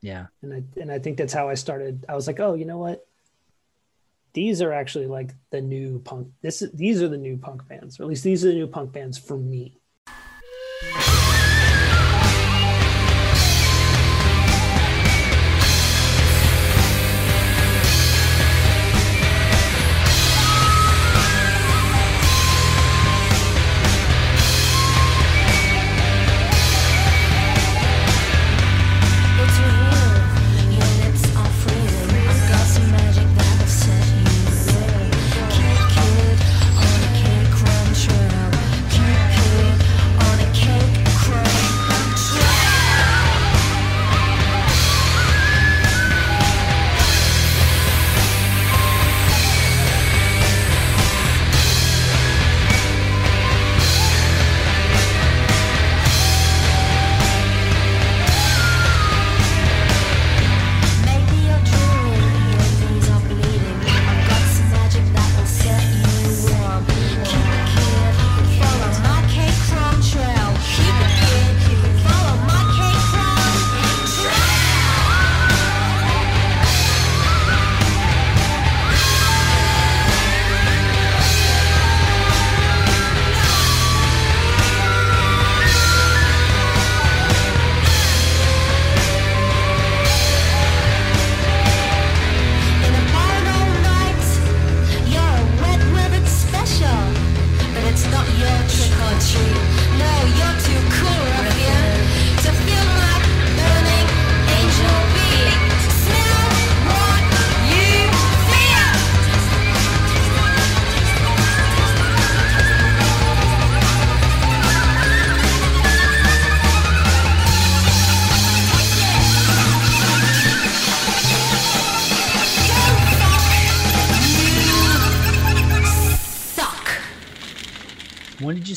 [0.00, 0.26] Yeah.
[0.42, 2.04] and I and I think that's how I started.
[2.08, 3.06] I was like, oh, you know what?
[4.32, 6.28] These are actually like the new punk.
[6.42, 8.66] This is these are the new punk bands, or at least these are the new
[8.66, 9.80] punk bands for me.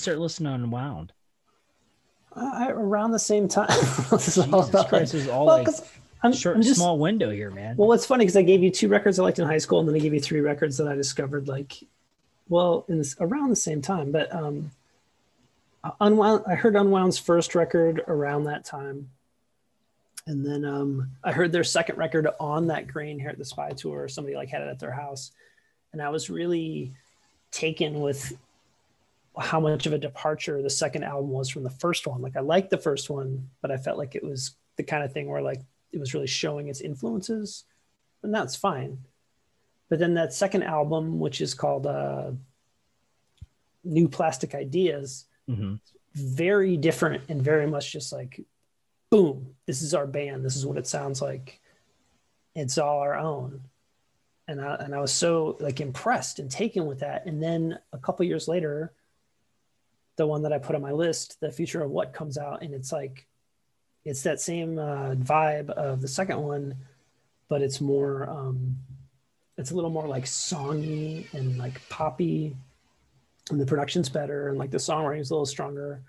[0.09, 1.13] Start listening to Unwound?
[2.35, 3.67] Uh, around the same time.
[4.09, 5.67] this is all about Christ, like, all well, like
[6.23, 7.77] I'm, short, I'm just, small window here, man.
[7.77, 9.87] Well, it's funny because I gave you two records I liked in high school, and
[9.87, 11.73] then I gave you three records that I discovered like,
[12.47, 14.11] well, in this around the same time.
[14.11, 14.71] But um,
[16.01, 19.11] Unwound, I heard Unwound's first record around that time,
[20.25, 24.07] and then um, I heard their second record on that Grain Harriet the Spy Tour.
[24.07, 25.33] Somebody like had it at their house,
[25.93, 26.93] and I was really
[27.51, 28.35] taken with
[29.39, 32.21] how much of a departure the second album was from the first one.
[32.21, 35.11] Like I liked the first one, but I felt like it was the kind of
[35.11, 37.65] thing where like it was really showing its influences,
[38.23, 38.99] and that's fine.
[39.89, 42.31] But then that second album, which is called uh,
[43.83, 45.75] New Plastic Ideas, mm-hmm.
[46.13, 48.39] very different and very much just like,
[49.09, 50.45] boom, this is our band.
[50.45, 51.59] This is what it sounds like.
[52.55, 53.61] It's all our own.
[54.47, 57.25] And I, and I was so like impressed and taken with that.
[57.25, 58.93] And then a couple years later,
[60.19, 62.73] the one that I put on my list, the future of what comes out, and
[62.73, 63.25] it's like,
[64.03, 66.75] it's that same uh, vibe of the second one,
[67.47, 68.75] but it's more, um,
[69.57, 72.53] it's a little more like songy and like poppy,
[73.49, 76.01] and the production's better, and like the songwriting is a little stronger.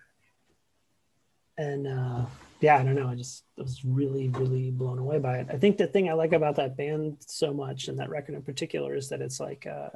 [1.57, 2.27] And uh,
[2.61, 5.47] yeah, I don't know, I just was really, really blown away by it.
[5.53, 8.43] I think the thing I like about that band so much, and that record in
[8.43, 9.91] particular, is that it's like, uh,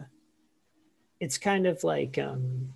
[1.18, 2.16] it's kind of like.
[2.16, 2.74] Um,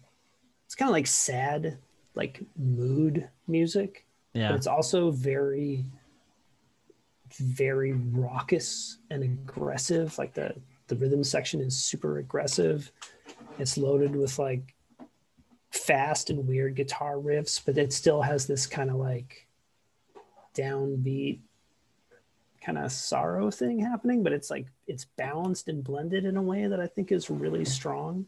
[0.69, 1.79] it's kind of like sad,
[2.15, 4.05] like mood music.
[4.35, 4.49] Yeah.
[4.51, 5.87] But it's also very,
[7.39, 10.19] very raucous and aggressive.
[10.19, 10.55] Like the
[10.89, 12.93] the rhythm section is super aggressive.
[13.59, 14.75] It's loaded with like
[15.71, 19.49] fast and weird guitar riffs, but it still has this kind of like
[20.55, 21.39] downbeat
[22.61, 26.67] kind of sorrow thing happening, but it's like it's balanced and blended in a way
[26.67, 28.27] that I think is really strong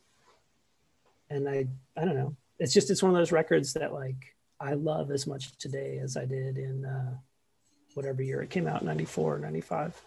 [1.31, 1.67] and I
[1.97, 2.37] I don't know.
[2.59, 6.17] It's just it's one of those records that like I love as much today as
[6.17, 7.15] I did in uh,
[7.95, 10.01] whatever year it came out, 94 or 95.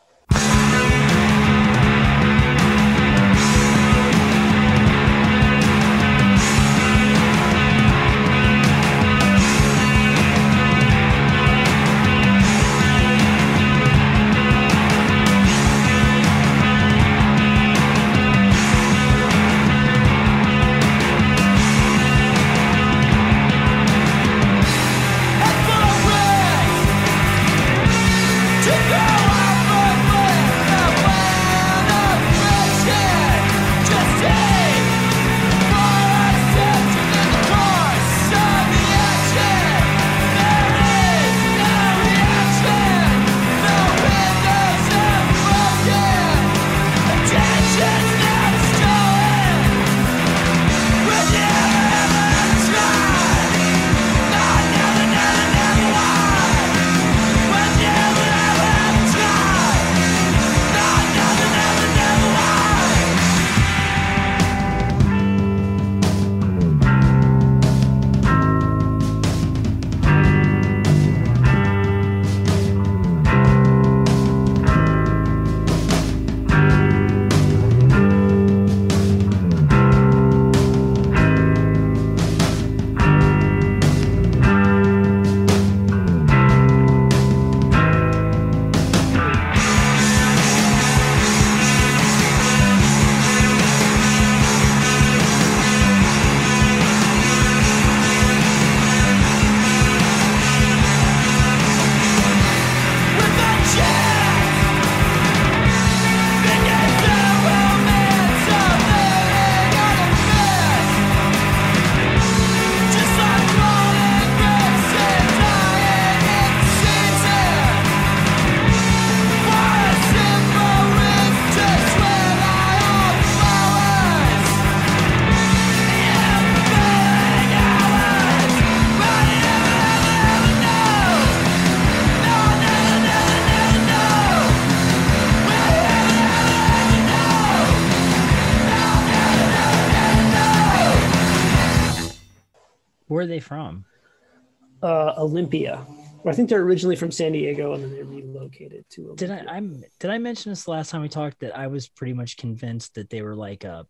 [145.24, 145.86] Olympia.
[146.26, 149.06] I think they're originally from San Diego and then they relocated to.
[149.06, 149.28] Olympia.
[149.28, 149.56] Did I?
[149.56, 149.84] I'm.
[150.00, 153.10] Did I mention this last time we talked that I was pretty much convinced that
[153.10, 153.86] they were like a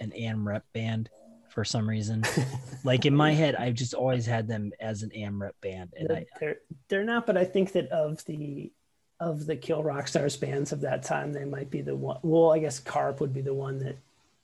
[0.00, 1.08] an AmRep band
[1.48, 2.24] for some reason.
[2.84, 6.16] like in my head, I've just always had them as an AmRep band, and they're,
[6.16, 6.56] I they're
[6.88, 7.26] they're not.
[7.26, 8.72] But I think that of the
[9.20, 12.18] of the Kill Rock Stars bands of that time, they might be the one.
[12.22, 13.96] Well, I guess Carp would be the one that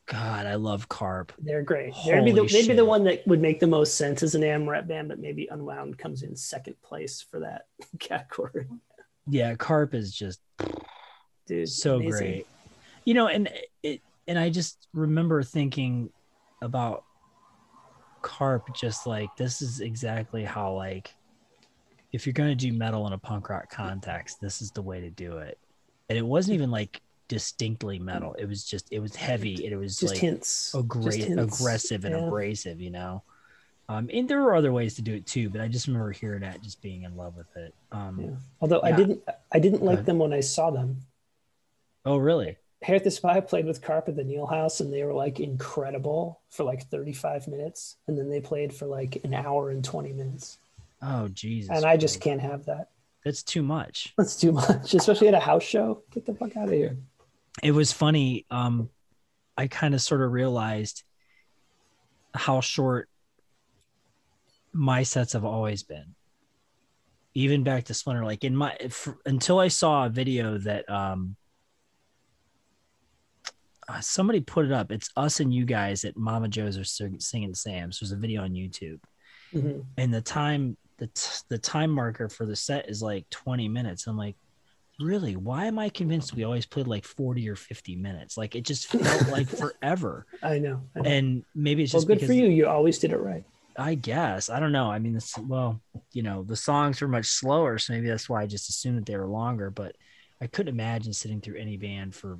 [0.09, 1.33] God, I love Carp.
[1.39, 1.93] They're great.
[2.07, 4.41] They'd be, the, they'd be the one that would make the most sense as an
[4.41, 7.67] AmRep band, but maybe Unwound comes in second place for that
[7.99, 8.67] category.
[9.29, 10.41] Yeah, Carp is just
[11.47, 12.11] Dude, so amazing.
[12.11, 12.47] great.
[13.05, 13.51] You know, and
[13.83, 16.11] it and I just remember thinking
[16.63, 17.05] about
[18.23, 21.15] Carp just like this is exactly how like
[22.13, 25.11] if you're gonna do metal in a punk rock context, this is the way to
[25.11, 25.59] do it.
[26.09, 28.35] And it wasn't even like distinctly metal.
[28.39, 30.73] It was just it was heavy and it was Just like hints.
[30.73, 31.59] Just hints.
[31.61, 32.27] aggressive and Yeah.
[32.27, 33.23] abrasive, you know.
[33.91, 36.41] Um, and there were other ways to do it too, but I just remember hearing
[36.41, 37.75] that, just being in love with it.
[37.93, 38.31] Um, Yeah.
[38.61, 40.99] Although I didn't, I didn't like them when I saw them.
[42.05, 42.57] Oh, really?
[42.83, 46.41] Harriet the Spy played with Carp at the Neil House, and they were like incredible
[46.51, 50.59] for like 35 minutes, and then they played for like an hour and 20 minutes,
[51.03, 51.71] Oh, Jesus.
[51.75, 52.25] and I just Christ.
[52.25, 52.91] can't have that.
[53.25, 54.15] That's too much.
[54.17, 56.03] That's too much, especially at a house show.
[56.13, 56.97] Get the fuck out of here.
[57.63, 58.47] It was funny.
[58.51, 58.91] Um,
[59.57, 61.03] I kind of sort of realized
[62.35, 63.09] how short
[64.73, 66.15] my sets have always been.
[67.35, 68.77] Even back to Splinter, like in my
[69.27, 71.37] until I saw a video that um
[73.89, 74.93] uh, somebody put it up.
[74.93, 78.01] It's us and you guys at Mama Joe's are sing- singing Sam's.
[78.01, 79.01] There's a video on YouTube.
[79.55, 79.87] Mhm.
[79.97, 84.07] and the time the t- the time marker for the set is like 20 minutes
[84.07, 84.37] i'm like
[85.01, 88.65] really why am i convinced we always played like 40 or 50 minutes like it
[88.65, 90.83] just felt like forever I know.
[90.97, 91.09] I know.
[91.11, 92.47] and maybe it's well, just good because for you.
[92.49, 93.45] You always did it right.
[93.77, 95.81] i guess i don't know i mean it's well
[96.13, 99.07] you know the songs were much slower so maybe that's why i just assumed that
[99.07, 99.95] they were longer but
[100.41, 102.39] i couldn't imagine sitting through any band for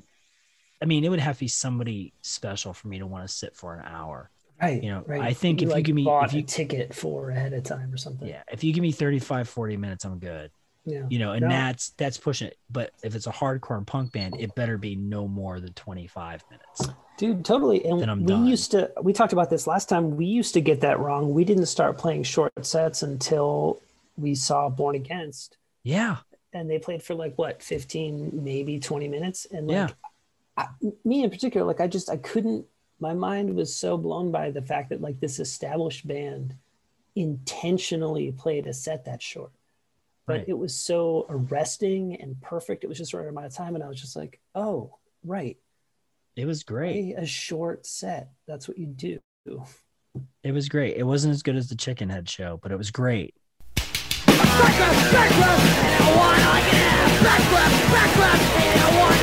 [0.83, 3.55] i mean it would have to be somebody special for me to want to sit
[3.57, 4.83] for an hour Right.
[4.83, 5.21] You know, right.
[5.21, 7.93] I think if you like give me- if you- a ticket for ahead of time
[7.93, 8.27] or something.
[8.27, 10.51] yeah if you give me 35 40 minutes i'm good
[10.85, 11.03] Yeah.
[11.11, 11.49] you know and No.
[11.49, 14.97] that's that's pushing it but if it's a hardcore and punk band it better be
[14.97, 17.81] no more than 25 minutes Dude, totally.
[17.81, 18.47] Then And I'm we done.
[18.47, 20.17] used to, we talked about this last time.
[20.17, 21.35] We used to get that wrong.
[21.35, 23.83] We didn't start playing short sets until
[24.17, 25.57] we saw Born Against.
[25.83, 26.19] yeah
[26.53, 29.49] And they played for like what, 15, maybe 20 minutes.
[29.51, 29.89] And like, Yeah.
[30.57, 30.69] I,
[31.05, 32.67] me in particular, like I just, I couldn't,
[33.01, 36.55] my mind was so blown by the fact that like this established band
[37.17, 39.51] intentionally played a set that short.
[40.29, 40.49] But Right.
[40.49, 42.85] it was so arresting and perfect.
[42.85, 43.75] It was just the right amount of time.
[43.75, 45.57] And I was just like, oh, right.
[46.37, 48.31] it was great play a short set.
[48.47, 49.19] That's what you do.
[50.45, 53.35] it was great it wasn't as good as the Chickenhead show but it was great
[53.77, 53.91] That's
[57.53, 59.18] the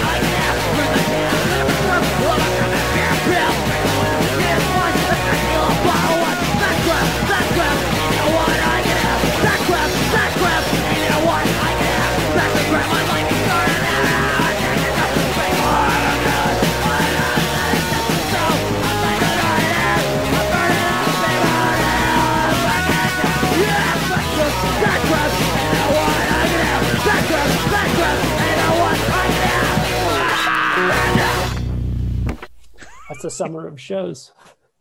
[33.36, 34.32] summer of shows.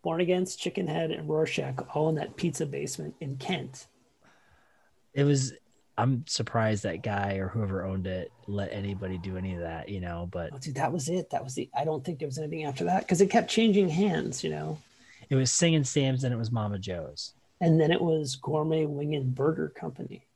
[0.02, 3.86] Born Against, Chickenhead, and Rorschach, all in that pizza basement in Kent.
[5.14, 5.52] it was
[5.96, 10.00] i'm surprised that guy or whoever owned it let anybody do any of that you
[10.00, 11.30] know but Oh, dude, that was it.
[11.30, 11.70] That was the.
[11.72, 14.76] I don't think there was anything after that because it kept changing hands, you know.
[15.30, 19.14] it was singing sam's and it was mama joe's And then it was Gourmet Wing
[19.14, 20.26] and Burger Company,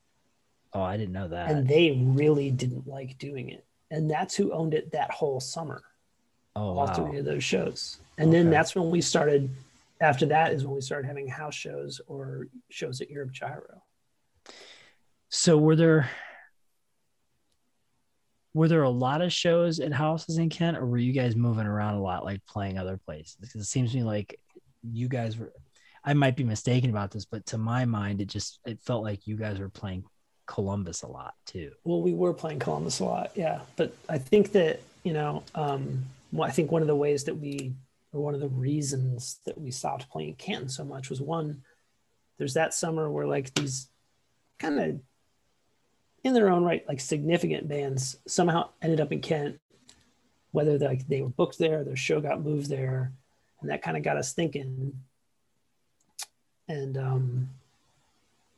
[0.75, 3.64] oh i didn't know that and they really didn't like doing it.
[3.91, 5.83] And that's who owned it that whole summer.
[6.55, 7.99] oh all wow three of those shows.
[8.19, 9.51] And then that's when we started.
[10.01, 13.83] After that is when we started having house shows or shows at Europe Gyro.
[15.29, 16.09] So were there
[18.55, 21.66] were there a lot of shows at houses in Kent, or were you guys moving
[21.66, 23.37] around a lot, like playing other places?
[23.41, 24.39] Because it seems to me like
[24.83, 25.53] you guys were.
[26.05, 29.27] I might be mistaken about this, but to my mind, it just it felt like
[29.27, 30.05] you guys were playing
[30.47, 31.73] Columbus a lot too.
[31.85, 33.61] Well, we were playing Columbus a lot, yeah.
[33.77, 37.35] But I think that you know, um, well, I think one of the ways that
[37.35, 37.73] we,
[38.12, 41.62] or one of the reasons that we stopped playing Canton so much was one.
[42.38, 43.88] There's that summer where like these
[44.59, 45.00] kind of
[46.24, 49.61] in their own right, like significant bands somehow ended up in Kent,
[50.52, 53.12] whether like they were booked there, their show got moved there,
[53.61, 55.00] and that kind of got us thinking.
[56.68, 57.50] And um,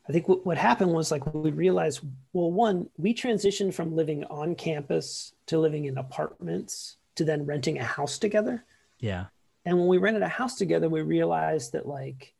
[0.08, 2.00] I think what, what happened was like we realized,
[2.32, 7.78] well, one, we transitioned from living on campus to living in apartments to then renting
[7.78, 8.64] a house together.
[8.98, 9.26] Yeah,
[9.64, 12.34] And when we rented a house together, we realized that like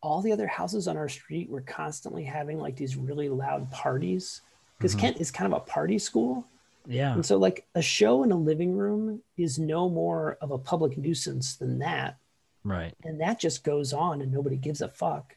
[0.00, 4.42] all the other houses on our street were constantly having like these really loud parties
[4.76, 5.00] because Mhm.
[5.00, 6.46] Kent is kind of a party school.
[6.86, 7.14] Yeah.
[7.14, 10.98] And so, like, a show in a living room is no more of a public
[10.98, 12.18] nuisance than that.
[12.62, 12.94] Right.
[13.04, 15.36] And that just goes on and nobody gives a fuck.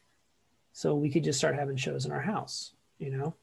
[0.74, 3.34] So, we could just start having shows in our house, you know?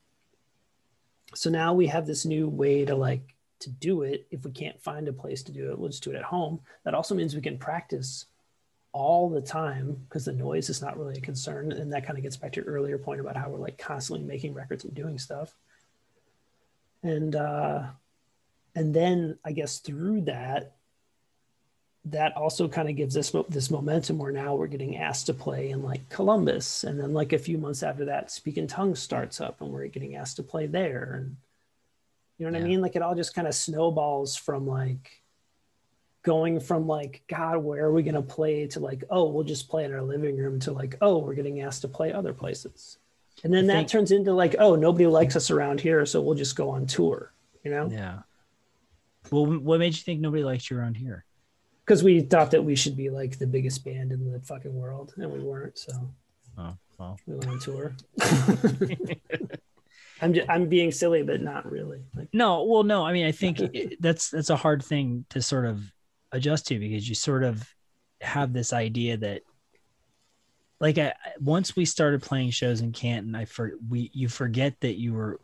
[1.33, 3.34] So now we have this new way to like
[3.65, 4.25] to do it.
[4.31, 6.61] If we can't find a place to do it, we'll just do it at home.
[6.83, 8.25] That also means we can practice
[8.95, 11.73] all the time because the noise is not really a concern.
[11.73, 14.25] And that kind of gets back to your earlier point about how we're like constantly
[14.25, 15.53] making records and doing stuff.
[17.03, 17.87] And uh
[18.73, 20.75] and then I guess through that,
[22.05, 25.71] that also kind of gives us this momentum where now we're getting asked to play
[25.71, 26.83] in like Columbus.
[26.83, 29.87] And then like a few months after that, Speak in Tongues starts up and we're
[29.87, 31.15] getting asked to play there.
[31.19, 31.35] And
[32.37, 32.65] you know what yeah.
[32.65, 32.81] I mean?
[32.81, 35.23] Like it all just kind of snowballs from like
[36.23, 39.69] going from like, God, where are we going to play to like, oh, we'll just
[39.69, 42.97] play in our living room to like, oh, we're getting asked to play other places.
[43.43, 43.89] And then I that think...
[43.89, 46.05] turns into like, oh, nobody likes us around here.
[46.05, 47.31] So we'll just go on tour,
[47.63, 47.89] you know?
[47.91, 48.19] Yeah.
[49.31, 51.25] Well, what made you think nobody likes you around here?
[51.85, 55.13] because we thought that we should be like the biggest band in the fucking world,
[55.17, 55.77] and we weren't.
[55.77, 55.93] So
[56.57, 57.19] oh, well.
[57.27, 57.95] we went on tour.
[60.21, 62.03] I'm just, I'm being silly, but not really.
[62.15, 63.05] Like, no, well, no.
[63.05, 63.59] I mean, I think
[63.99, 65.81] that's that's a hard thing to sort of
[66.31, 67.67] adjust to because you sort of
[68.21, 69.41] have this idea that,
[70.79, 74.95] like, I, once we started playing shows in Canton, I for we you forget that
[74.95, 75.39] you were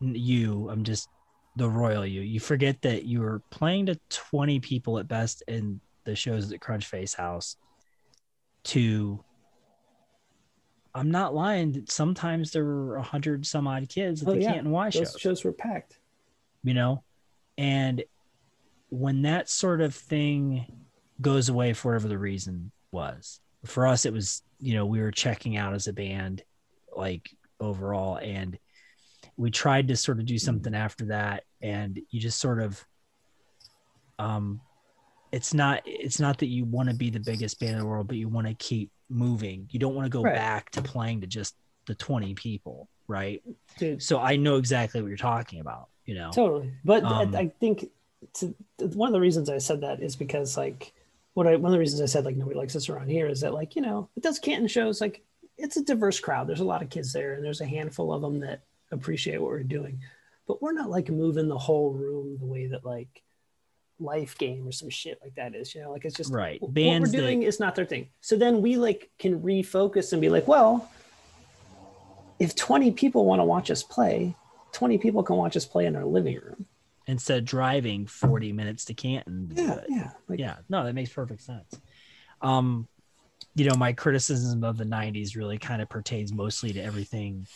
[0.00, 0.68] you.
[0.68, 1.08] I'm just
[1.56, 2.22] the royal you.
[2.22, 6.60] You forget that you were playing to 20 people at best in the shows at
[6.60, 7.56] Crunch Face House
[8.64, 9.22] to
[10.94, 11.84] I'm not lying.
[11.88, 14.52] Sometimes there were a hundred some odd kids at oh, the yeah.
[14.52, 15.12] Canton Y shows.
[15.12, 15.98] Those shows were packed.
[16.62, 17.02] You know,
[17.58, 18.04] and
[18.90, 20.66] when that sort of thing
[21.20, 25.10] goes away for whatever the reason was, for us it was you know we were
[25.10, 26.42] checking out as a band,
[26.94, 28.58] like overall, and
[29.36, 32.84] we tried to sort of do something after that and you just sort of
[34.18, 34.60] um
[35.32, 38.06] it's not it's not that you want to be the biggest band in the world
[38.06, 40.34] but you want to keep moving you don't want to go right.
[40.34, 41.54] back to playing to just
[41.86, 43.42] the 20 people right
[43.78, 44.02] Dude.
[44.02, 47.90] so i know exactly what you're talking about you know totally but um, i think
[48.34, 50.92] to, one of the reasons i said that is because like
[51.34, 53.40] what i one of the reasons i said like nobody likes us around here is
[53.40, 55.22] that like you know it does canton shows like
[55.58, 58.22] it's a diverse crowd there's a lot of kids there and there's a handful of
[58.22, 60.00] them that appreciate what we're doing.
[60.46, 63.22] But we're not like moving the whole room the way that like
[64.02, 66.60] life game or some shit like that is, you know, like it's just right.
[66.60, 67.46] Bands what we're doing that...
[67.46, 68.08] is not their thing.
[68.20, 70.90] So then we like can refocus and be like, well,
[72.38, 74.34] if 20 people want to watch us play,
[74.72, 76.66] 20 people can watch us play in our living room
[77.06, 79.48] instead of driving 40 minutes to Canton.
[79.54, 80.56] To yeah, yeah, like, yeah.
[80.68, 81.80] No, that makes perfect sense.
[82.40, 82.88] Um,
[83.54, 87.46] you know, my criticism of the 90s really kind of pertains mostly to everything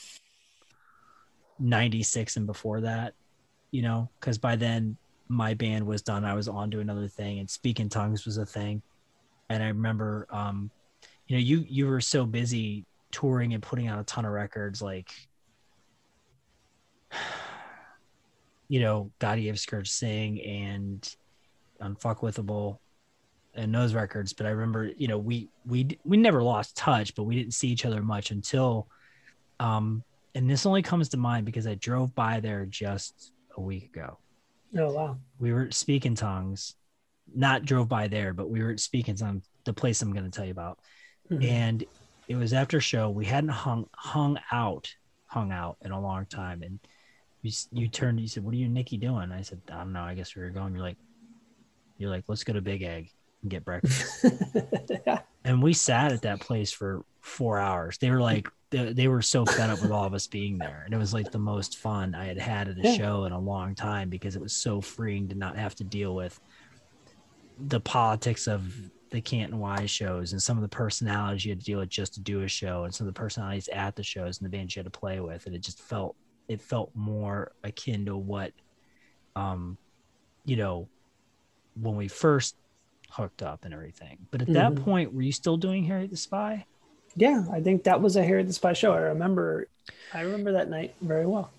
[1.59, 3.15] 96 and before that,
[3.71, 4.97] you know, because by then
[5.29, 6.25] my band was done.
[6.25, 8.83] I was on to another thing, and Speak in Tongues was a thing.
[9.49, 10.71] And I remember, um,
[11.27, 14.83] you know, you you were so busy touring and putting out a ton of records,
[14.83, 15.11] like,
[18.69, 21.17] you know, Gotti Scourge Sing and
[21.81, 22.79] Unfuckwithable
[23.55, 24.33] and those records.
[24.33, 27.69] But I remember, you know, we we we never lost touch, but we didn't see
[27.69, 28.89] each other much until
[29.59, 30.03] um
[30.35, 34.19] and this only comes to mind because I drove by there just a week ago.
[34.77, 35.19] Oh wow.
[35.39, 36.75] We were Speak in Tongues,
[37.35, 40.31] not drove by there, but we were Speak in Tongues, the place I'm going to
[40.31, 40.79] tell you about.
[41.31, 41.45] Mm-hmm.
[41.45, 41.85] And
[42.29, 43.11] it was after show.
[43.11, 44.93] We hadn't hung hung out,
[45.27, 46.63] hung out in a long time.
[46.63, 46.79] And
[47.43, 50.03] you you turned, you said, "What are you, Nikki, doing?" I said, "I don't know.
[50.03, 50.99] I guess we were going." You're like,
[51.99, 53.11] "You're like, let's go to Big Egg
[53.43, 54.27] and get breakfast."
[55.07, 55.21] yeah.
[55.45, 57.99] and we sat at that place for four hours.
[57.99, 60.83] They were like, they, they were so fed up with all of us being there
[60.85, 62.95] and it was like the most fun i had had at a yeah.
[62.95, 66.15] show in a long time because it was so freeing to not have to deal
[66.15, 66.41] with
[67.59, 68.75] the politics of
[69.11, 72.15] the canton y shows and some of the personalities you had to deal with just
[72.15, 74.75] to do a show and some of the personalities at the shows and the bands
[74.75, 76.17] you had to play with and it just felt
[76.49, 78.53] it felt more akin to what
[79.37, 79.79] um
[80.45, 80.89] you know
[81.81, 82.57] when we first
[83.11, 84.75] hooked up and everything but at mm-hmm.
[84.75, 86.65] that point were you still doing Harriet the Spy
[87.17, 88.93] yeah, I think that was a Harriet the Spy show.
[88.93, 89.69] I remember,
[90.13, 91.51] I remember that night very well.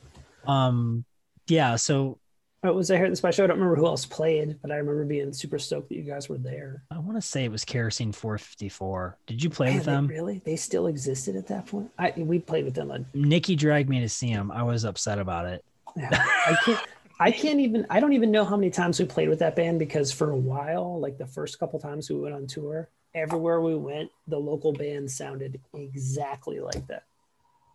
[0.45, 1.03] Um,
[1.47, 1.75] yeah.
[1.75, 2.19] So
[2.63, 3.43] it was a Harriet the Spy show.
[3.43, 6.29] I don't remember who else played, but I remember being super stoked that you guys
[6.29, 6.83] were there.
[6.91, 9.17] I want to say it was Kerosene 454.
[9.25, 10.07] Did you play Man, with them?
[10.07, 10.41] They, really?
[10.45, 11.89] They still existed at that point?
[11.97, 13.05] I we played with them.
[13.13, 14.51] Nikki dragged me to see them.
[14.51, 15.65] I was upset about it.
[15.95, 16.85] Yeah, I can't.
[17.19, 17.85] I can't even.
[17.89, 20.37] I don't even know how many times we played with that band because for a
[20.37, 24.73] while, like the first couple times we went on tour, everywhere we went, the local
[24.73, 27.03] band sounded exactly like that.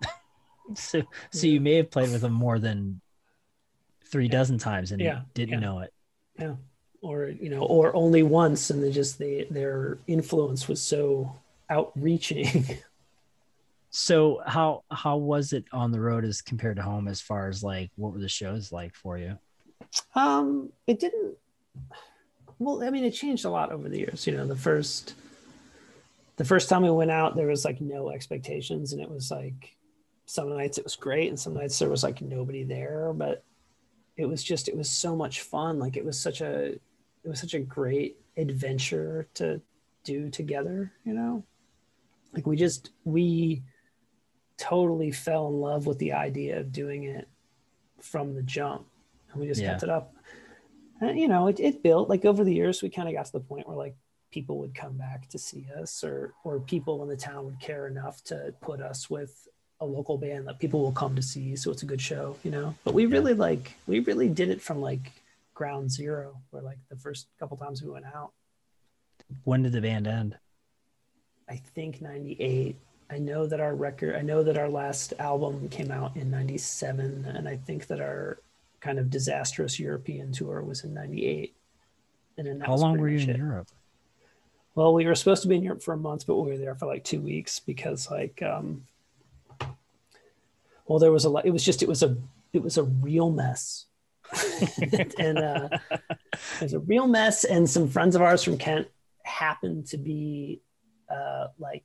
[0.75, 3.01] so, so you may have played with them more than
[4.07, 5.61] three dozen times and Yeah, didn't yeah.
[5.61, 5.93] know it.
[6.39, 6.55] Yeah.
[7.01, 11.35] Or, you know, or only once and they just they their influence was so
[11.69, 12.65] outreaching.
[13.95, 17.63] So how how was it on the road as compared to home as far as
[17.63, 19.39] like what were the shows like for you?
[20.15, 21.37] Um, it didn't.
[22.59, 24.27] Well, I mean, it changed a lot over the years.
[24.27, 25.15] You know, the first,
[26.37, 29.77] the first time we went out, there was like no expectations, and it was like
[30.25, 33.45] some nights it was great, and some nights there was like nobody there, but
[34.17, 35.79] it was just it was so much fun.
[35.79, 36.81] Like it was such a, it
[37.27, 39.61] was such a great adventure to
[40.03, 40.93] do together.
[41.05, 41.45] You know,
[42.33, 43.63] like we just we
[44.63, 47.29] totally fell in love with the idea of doing it
[48.01, 48.87] from the jump
[49.33, 49.71] and we just Yeah.
[49.71, 50.15] kept it up.
[51.01, 53.33] And you know, it, it built like over the years, we kind of got to
[53.33, 53.97] the point where like
[54.31, 57.89] people would come back to see us, or or people in the town would care
[57.89, 59.49] enough to put us with
[59.81, 62.53] a local band that people will come to see, so it's a good show, you
[62.53, 62.73] know.
[62.85, 63.15] But we Yeah.
[63.17, 65.11] really like we really did it from like
[65.55, 68.33] ground zero, where like the first couple times we went out,
[69.43, 70.39] When did the band end?
[71.49, 72.77] I think '98.
[73.13, 77.27] I know that our record, I know that our last album came out in '97,
[77.27, 78.39] and I think that our
[78.81, 81.55] kind of disastrous European tour was in '98.
[82.39, 83.37] And then How long were you in it.
[83.37, 83.69] Europe?
[84.75, 86.75] Well, we were supposed to be in Europe for a month, but we were there
[86.75, 88.87] for like two weeks because, like, um,
[90.87, 91.45] well, there was a lot.
[91.45, 92.17] It was just, it was a,
[92.55, 93.85] it was a real mess,
[95.19, 97.45] and uh, it was a real mess.
[97.45, 98.89] And some friends of ours from Kent
[99.23, 100.63] happened to be,
[101.11, 101.85] uh, like,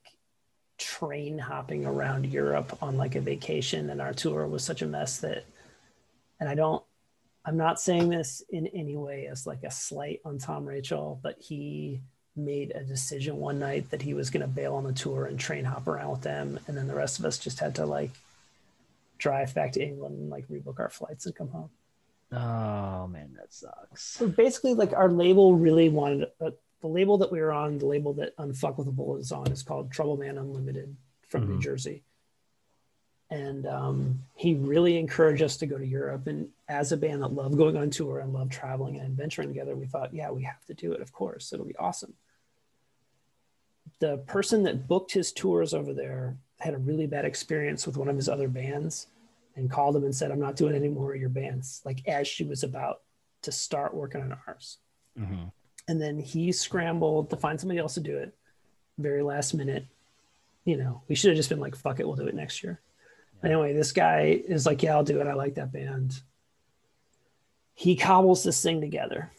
[0.78, 5.20] train hopping around Europe on like a vacation, and our tour was such a mess
[5.20, 5.46] that,
[6.40, 6.84] and I don't,
[7.46, 11.38] I'm not saying this in any way as like a slight on Tom Rachel, but
[11.40, 12.02] he
[12.36, 15.40] made a decision one night that he was going to bail on the tour and
[15.40, 18.12] train hop around with them, and then the rest of us just had to like
[19.18, 21.70] drive back to England and like rebook our flights and come home.
[22.32, 24.04] Oh man, that sucks.
[24.04, 26.52] So basically, like our label really wanted uh,
[26.82, 30.38] the label that we were on, the label that Unfuckwithable is on, is called Troubleman
[30.38, 30.96] Unlimited
[31.28, 31.62] from New Mhm.
[31.62, 32.04] Jersey.
[33.30, 36.28] And um, he really encouraged us to go to Europe.
[36.28, 39.76] And as a band that loved going on tour and loved traveling and adventuring together,
[39.76, 41.02] we thought, yeah, we have to do it.
[41.02, 42.14] Of course, it'll be awesome.
[44.00, 48.08] The person that booked his tours over there had a really bad experience with one
[48.08, 49.08] of his other bands
[49.56, 52.28] and called him and said, I'm not doing any more of your bands, like as
[52.28, 53.02] she was about
[53.42, 54.78] to start working on ours.
[55.18, 55.52] Mhm.
[55.88, 58.34] And then he scrambled to find somebody else to do it.
[58.98, 59.86] Very last minute,
[60.66, 62.82] you know, we should have just been like, fuck it, we'll do it next year.
[63.44, 65.28] Anyway, this guy is like, yeah, I'll do it.
[65.28, 66.22] I like that band.
[67.76, 69.32] He cobbles this thing together.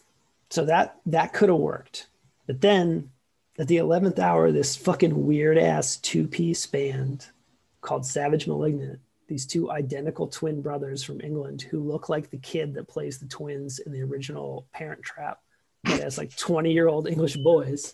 [0.49, 2.07] So that that could have worked.
[2.47, 3.11] But then
[3.59, 7.27] at the 11th hour, this fucking weird ass two piece band
[7.81, 12.73] called Savage Malignant, these two identical twin brothers from England who look like the kid
[12.73, 15.39] that plays the twins in the original Parent Trap,
[15.83, 17.93] but as like 20 year old English boys,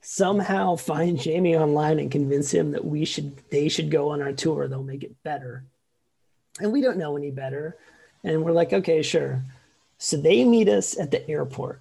[0.00, 4.32] somehow find Jamie online and convince him that we should they should go on our
[4.32, 4.68] tour.
[4.68, 5.64] They'll make it better.
[6.60, 7.76] And we don't know any better.
[8.24, 9.42] And we're like, okay, sure.
[9.98, 11.80] So they meet us at the airport.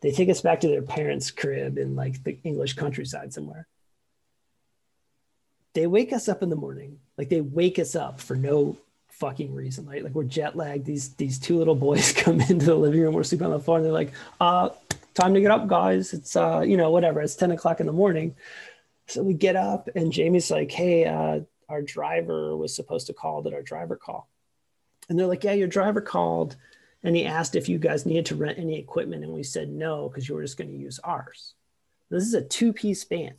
[0.00, 3.66] They take us back to their parents' crib in like the English countryside somewhere.
[5.74, 7.00] They wake us up in the morning.
[7.18, 8.76] Like they wake us up for no
[9.18, 9.86] fucking reason.
[9.86, 10.02] Right?
[10.02, 10.84] Like we're jet lagged.
[10.84, 13.14] These these two little boys come into the living room.
[13.14, 14.70] We're sleeping on the floor, and they're like, uh,
[15.14, 16.12] time to get up, guys.
[16.12, 17.20] It's uh, you know, whatever.
[17.20, 18.36] It's 10 o'clock in the morning.
[19.08, 23.42] So we get up and Jamie's like, hey, uh, our driver was supposed to call.
[23.42, 24.28] Did our driver call?
[25.08, 26.56] And they're like, yeah, your driver called
[27.06, 29.22] and he asked if you guys needed to rent any equipment.
[29.22, 31.54] And we said no, because you were just going to use ours.
[32.10, 33.36] This is a two piece band.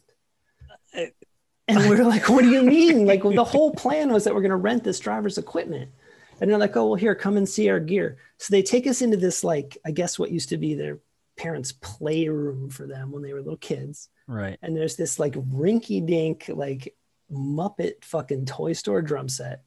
[1.67, 3.05] And we're like, what do you mean?
[3.05, 5.91] Like the whole plan was that we're going to rent this driver's equipment.
[6.39, 8.17] And they're like, oh, well, here, come and see our gear.
[8.37, 10.99] So they take us into this, like, I guess what used to be their
[11.35, 14.57] parents' playroom for them when they were little kids Right.
[14.61, 16.95] and there's this like rinky dink like
[17.31, 19.63] Muppet fucking toy store drum set,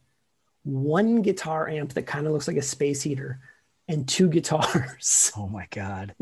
[0.63, 3.39] one guitar amp that kind of looks like a space heater,
[3.87, 5.31] and two guitars.
[5.37, 6.13] Oh my god.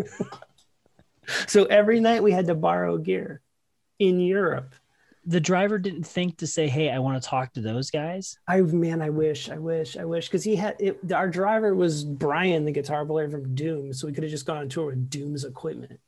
[1.48, 3.42] so every night we had to borrow gear
[4.00, 4.74] in Europe.
[5.30, 8.62] The driver didn't think to say, "Hey, I want to talk to those guys." I
[8.62, 11.12] man, I wish, I wish, I wish, because he had it.
[11.14, 14.58] Our driver was Brian, the guitar player from Doom, so we could have just gone
[14.58, 16.00] on tour with Doom's equipment.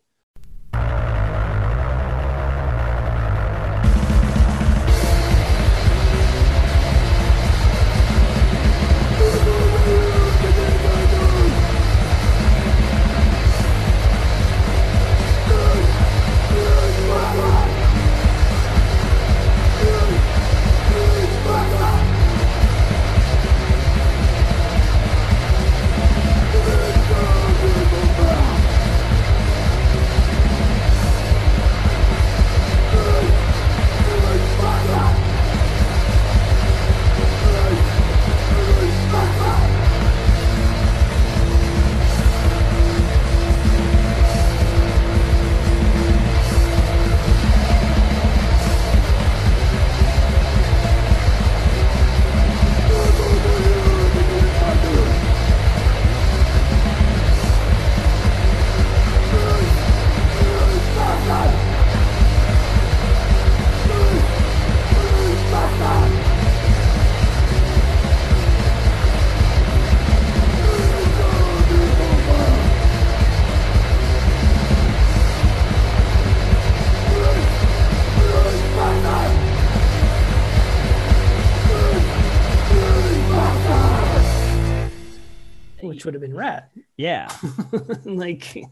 [87.01, 87.35] Yeah.
[88.05, 88.63] like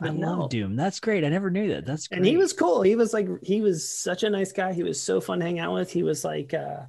[0.00, 0.76] I love Doom.
[0.76, 1.24] That's great.
[1.24, 1.86] I never knew that.
[1.86, 2.18] That's great.
[2.18, 2.82] and he was cool.
[2.82, 4.72] He was like he was such a nice guy.
[4.72, 5.90] He was so fun to hang out with.
[5.90, 6.82] He was like uh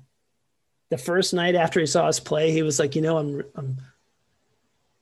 [0.89, 3.77] the first night after he saw us play, he was like, you know, I'm I'm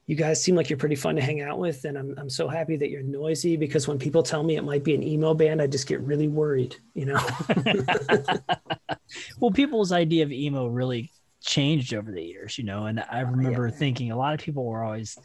[0.06, 2.48] you guys seem like you're pretty fun to hang out with, and I'm I'm so
[2.48, 5.62] happy that you're noisy because when people tell me it might be an emo band,
[5.62, 7.20] I just get really worried, you know.
[9.40, 11.12] well, people's idea of emo really
[11.42, 12.86] changed over the years, you know.
[12.86, 13.74] And I remember yeah.
[13.74, 15.18] thinking a lot of people were always,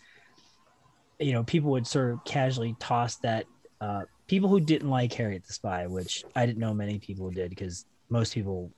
[1.18, 3.46] you know, people would sort of casually toss that.
[3.80, 7.50] Uh, people who didn't like Harriet the Spy, which I didn't know many people did
[7.50, 8.72] because most people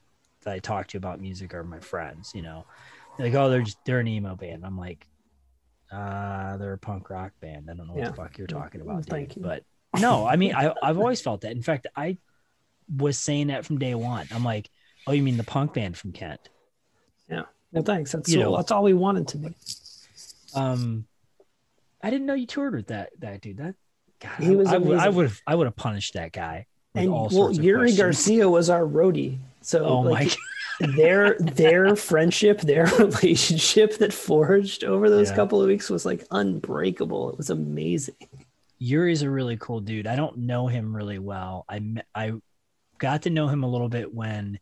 [0.45, 2.65] that I talk to about music are my friends, you know.
[3.17, 4.65] They're like, oh, they're just, they're an emo band.
[4.65, 5.07] I'm like,
[5.91, 7.69] uh, they're a punk rock band.
[7.71, 8.05] I don't know Yeah.
[8.07, 9.07] what the fuck you're talking about, dude.
[9.11, 9.43] Thank you.
[9.43, 9.65] But
[9.99, 11.53] no, I mean, I I've always felt that.
[11.53, 12.19] In fact, I
[12.95, 14.27] was saying that from day one.
[14.33, 14.69] I'm like,
[15.07, 16.41] oh, you mean the punk band from Kent?
[17.29, 17.43] Yeah.
[17.73, 18.13] Well, thanks.
[18.13, 19.55] That's all, that's all we wanted to be.
[20.55, 21.07] Um,
[22.03, 23.59] I didn't know you toured with that that dude.
[23.59, 23.75] That
[24.21, 26.67] God, He was I, would I would have I would have punished that guy.
[26.95, 27.99] And well, Yuri questions.
[27.99, 29.39] Garcia was our roadie.
[29.61, 30.35] So Oh like,
[30.81, 30.87] my!
[30.97, 35.37] their their friendship, their relationship that forged over those Yeah.
[35.37, 37.31] couple of weeks was like unbreakable.
[37.31, 38.15] It was amazing.
[38.79, 40.07] Yuri's a really cool dude.
[40.07, 41.65] I don't know him really well.
[41.69, 41.83] I
[42.15, 42.33] I
[42.99, 44.59] got to know him a little bit when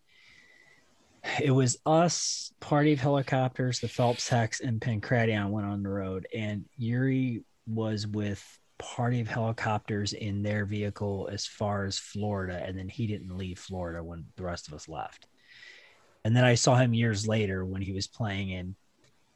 [1.40, 6.26] it was us, Party of Helicopters, the Phelps Hex, and Pancration went on the road,
[6.34, 8.42] and Yuri was with
[8.78, 13.58] Party of Helicopters in their vehicle as far as Florida, and then he didn't leave
[13.58, 15.26] Florida when the rest of us left.
[16.24, 18.74] And then I saw him years later when he was playing in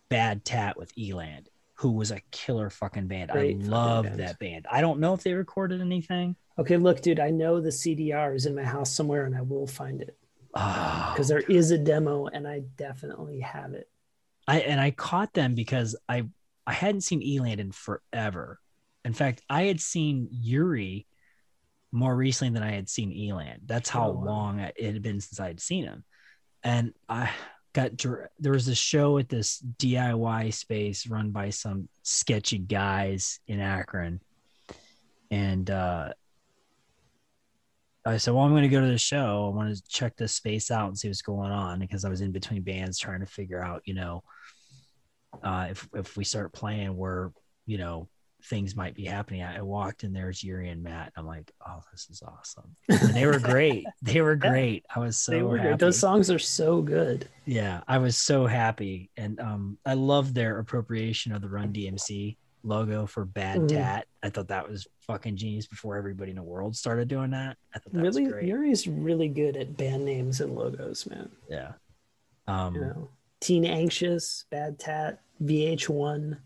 [0.09, 3.30] Bad Tat with Eland, who was a killer fucking band.
[3.30, 4.66] Great I love that band.
[4.70, 6.36] I don't know if they recorded anything.
[6.59, 9.66] Okay, look, dude, I know the CDR is in my house somewhere and I will
[9.66, 10.18] find it
[10.55, 13.88] Oh, because there is a demo and I definitely have it.
[14.48, 16.24] I and I caught them because I
[16.66, 18.59] I hadn't seen Eland in forever.
[19.05, 21.07] In fact, I had seen Yuri
[21.92, 23.62] more recently than I had seen Eland.
[23.66, 24.24] That's how Oh, wow.
[24.24, 26.05] long it had been since I had seen him.
[26.62, 27.30] And I
[27.72, 27.92] got
[28.38, 34.20] there was a show at this DIY space run by some sketchy guys in Akron,
[35.30, 36.12] and uh,
[38.07, 39.46] I said, "Well, I'm going to go to the show.
[39.46, 42.22] I want to check this space out and see what's going on because I was
[42.22, 44.22] in between bands trying to figure out, you know,
[45.42, 47.32] uh, if if we start playing where
[47.66, 48.09] you know
[48.44, 51.12] things might be happening." I, I walked in there's Yuri and Matt.
[51.14, 53.84] And I'm like, "Oh, this is awesome." And they were great.
[54.01, 54.86] they were great.
[54.94, 55.76] I was so were happy.
[55.76, 57.28] Those songs are so good.
[57.44, 62.36] Yeah, I was so happy, and um, I love their appropriation of the Run DMC
[62.63, 63.69] logo for Bad Mhm.
[63.69, 64.07] Tat.
[64.23, 67.57] I thought that was fucking genius before everybody in the world started doing that.
[67.75, 68.47] I thought that really, was great.
[68.47, 71.31] Yuri's really good at band names and logos, man.
[71.49, 71.73] Yeah.
[72.47, 73.09] Um, You know,
[73.41, 76.39] Teen Anxious, Bad Tat, VH1,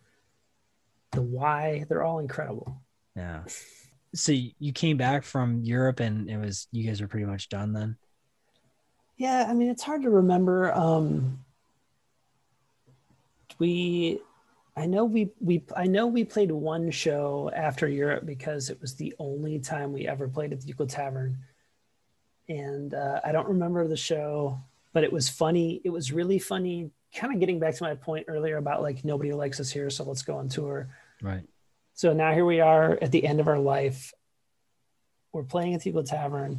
[1.12, 2.80] The Y, they're all incredible.
[3.16, 3.44] yeah.
[4.14, 7.72] So you came back from Europe, and it was you guys were pretty much done
[7.72, 7.96] then.
[9.16, 10.72] Yeah, I mean it's hard to remember.
[10.72, 11.44] Um,
[13.58, 14.20] we,
[14.76, 18.94] I know we we I know we played one show after Europe because it was
[18.94, 21.38] the only time we ever played at the Euclid Tavern,
[22.48, 24.58] and uh, I don't remember the show,
[24.92, 25.80] but it was funny.
[25.84, 26.90] It was really funny.
[27.14, 30.02] Kind of getting back to my point earlier about like nobody likes us here, so
[30.02, 30.88] let's go on tour.
[31.22, 31.44] Right.
[31.94, 34.12] So now here we are at the end of our life.
[35.32, 36.58] We're playing at the Euclid Tavern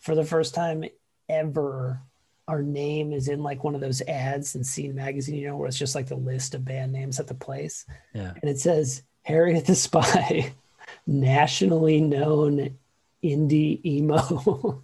[0.00, 0.84] for the first time
[1.30, 2.02] ever.
[2.46, 5.68] Our name is in like one of those ads in Scene Magazine, you know, where
[5.68, 7.86] it's just like the list of band names at the place.
[8.14, 8.32] Yeah.
[8.40, 10.52] And it says Harriet the Spy,
[11.06, 12.78] nationally known
[13.22, 14.80] indie emo.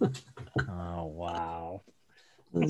[0.67, 1.81] Oh wow.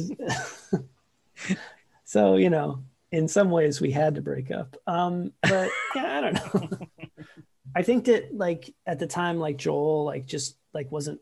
[2.03, 4.75] so, you know, in some ways we had to break up.
[4.87, 6.87] Um, but yeah, I don't know.
[7.75, 11.21] I think that like at the time, like Joel, like just like wasn't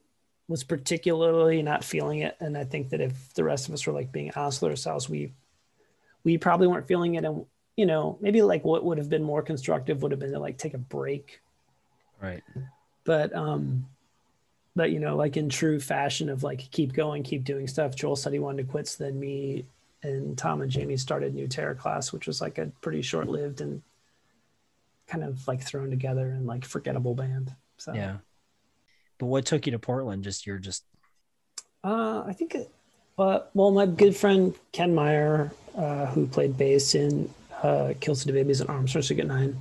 [0.50, 2.36] was particularly not feeling it.
[2.40, 5.08] And I think that if the rest of us were like being honest with ourselves,
[5.08, 5.32] we
[6.24, 7.24] we probably weren't feeling it.
[7.24, 7.46] And
[7.78, 10.58] you know, maybe like what would have been more constructive would have been to like
[10.58, 11.40] take a break.
[12.20, 12.44] Right.
[13.06, 13.86] But um
[14.76, 17.96] but you know, like in true fashion of like keep going, keep doing stuff.
[17.96, 19.66] Joel said he wanted to quit, so then me
[20.02, 23.62] and Tom and Jamie started New Terror Class, which was like a pretty short lived
[23.62, 23.84] and
[25.08, 27.54] kind of like thrown together and like forgettable band.
[27.78, 28.18] So Yeah.
[29.20, 30.24] But what took you to Portland?
[30.24, 30.86] Just you're just
[31.84, 32.70] Uh, I think, it,
[33.18, 38.32] uh, well, my good friend Ken Meyer, uh, who played bass in uh, Kill City
[38.34, 39.58] Babies and Armstrong Secret Nine,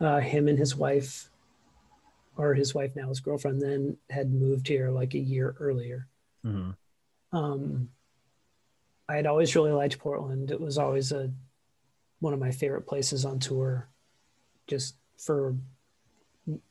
[0.00, 1.28] uh, him and his wife,
[2.36, 6.08] or his wife now, his girlfriend, then had moved here like a year earlier.
[6.44, 6.76] mhm.
[7.32, 7.90] Um,
[9.08, 10.50] I had always really liked Portland.
[10.50, 11.30] It was always a
[12.20, 13.88] one of my favorite places on tour.
[14.66, 15.56] just for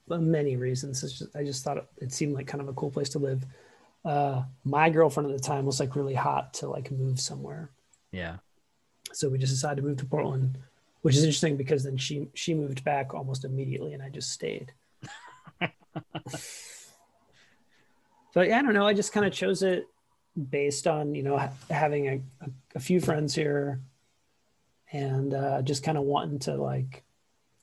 [0.07, 1.01] many reasons.
[1.01, 3.45] Just, I just thought it, it, seemed like kind of a cool place to live.
[4.03, 7.69] Uh, my girlfriend at the time was like really hot to like move somewhere.
[8.11, 8.37] Yeah.
[9.13, 10.57] So we just decided to move to Portland,
[11.01, 14.73] which is interesting because then she she moved back almost immediately, and I just stayed.
[18.33, 18.87] so yeah, I don't know.
[18.87, 19.87] I just kind of chose it
[20.49, 23.81] based on you know having a, a, a few friends here,
[24.91, 27.03] and uh, just kind of wanting to like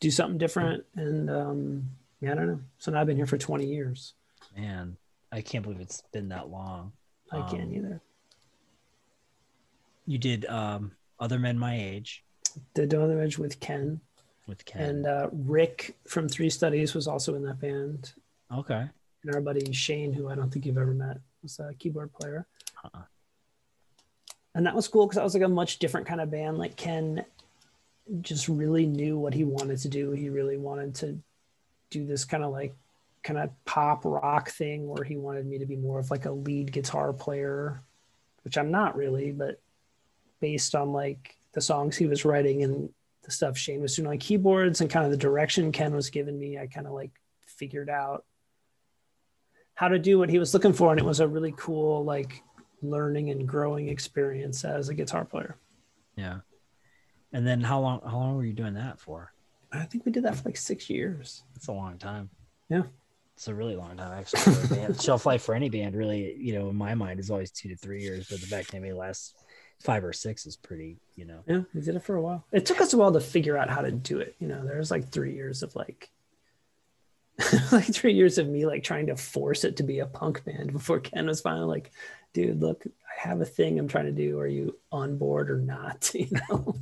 [0.01, 0.85] do something different.
[0.95, 1.91] And um,
[2.21, 2.61] yeah, I don't know.
[2.79, 4.14] So now I've been here for 20 years.
[4.57, 4.97] Man,
[5.33, 6.93] I can't believe it's been that long.
[7.33, 8.01] I um, can't either.
[10.07, 12.25] You did um, Other Men My Age.
[12.75, 14.01] Did Other Age with Ken.
[14.47, 14.83] With Ken.
[14.83, 18.12] And uh, Rick from Three Studies was also in that band.
[18.55, 18.89] Okay.
[19.23, 22.47] And our buddy Shane, who I don't think you've ever met, was a keyboard player.
[22.85, 23.03] Uh-uh.
[24.55, 26.57] And that was cool because that was like a much different kind of band.
[26.57, 27.25] Like Ken
[28.21, 30.12] just really knew what he wanted to do.
[30.12, 31.19] He really wanted to
[31.91, 32.74] do this kind of like
[33.22, 36.30] kind of pop rock thing where he wanted me to be more of like a
[36.30, 37.82] lead guitar player,
[38.45, 39.61] which I'm not really, but
[40.41, 42.89] based on like the songs he was writing and
[43.22, 46.39] the stuff Shane was doing on keyboards and kind of the direction Ken was giving
[46.39, 47.11] me, I kind of like
[47.47, 48.24] figured out
[49.74, 50.91] how to do what he was looking for.
[50.91, 52.43] And it was a really cool, like
[52.82, 55.57] learning and growing experience as a guitar player.
[56.16, 56.39] Yeah.
[57.32, 59.32] And then how long how long were you doing that for?
[59.73, 61.43] I think we did that for like six years.
[61.55, 62.31] That's a long time.
[62.69, 62.83] Yeah.
[63.35, 64.95] It's a really long time actually.
[65.01, 67.77] Shelf life for any band really, you know, in my mind is always two to
[67.77, 69.37] three years, but the fact that it may last
[69.81, 71.41] five or six is pretty, you know.
[71.47, 72.47] Yeah, we did it for a while.
[72.53, 74.37] It took us a while to figure out how to do it.
[74.39, 76.11] You know, there was like three years of like
[77.73, 80.73] like three years of me like trying to force it to be a punk band
[80.73, 81.91] before Ken was finally like,
[82.33, 84.39] dude, look, I have a thing I'm trying to do.
[84.39, 86.11] Are you on board or not?
[86.14, 86.75] You know.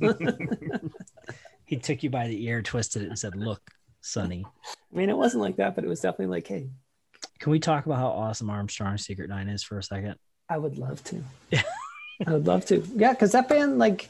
[1.65, 5.17] He took you by the ear, twisted it, and said, "Look, Sonny." I mean, it
[5.17, 6.69] wasn't like that, but it was definitely like, "Hey."
[7.39, 10.15] Can we talk about how awesome Armstrong Secret Nine is for a second?
[10.49, 11.23] I would love to.
[11.51, 11.63] Yeah,
[12.25, 12.83] I would love to.
[12.95, 14.09] Yeah, because that band, like,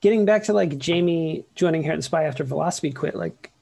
[0.00, 3.52] getting back to like Jamie joining Harriet the Spy after Velocipede quit, like,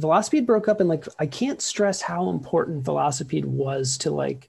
[0.00, 4.48] Velocipede broke up, and like, I can't stress how important Velocipede was to like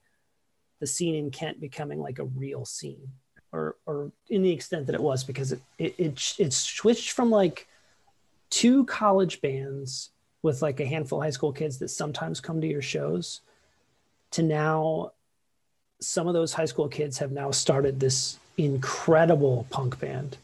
[0.80, 3.10] the scene in Kent becoming like a real scene,
[3.52, 7.30] or or in the extent that it was, because it it it, it switched from
[7.30, 7.68] like
[8.50, 10.10] two college bands
[10.42, 13.42] with like a handful of high school kids that sometimes come to your shows
[14.32, 15.12] to now
[16.00, 20.38] some of those high school kids have now started this incredible punk band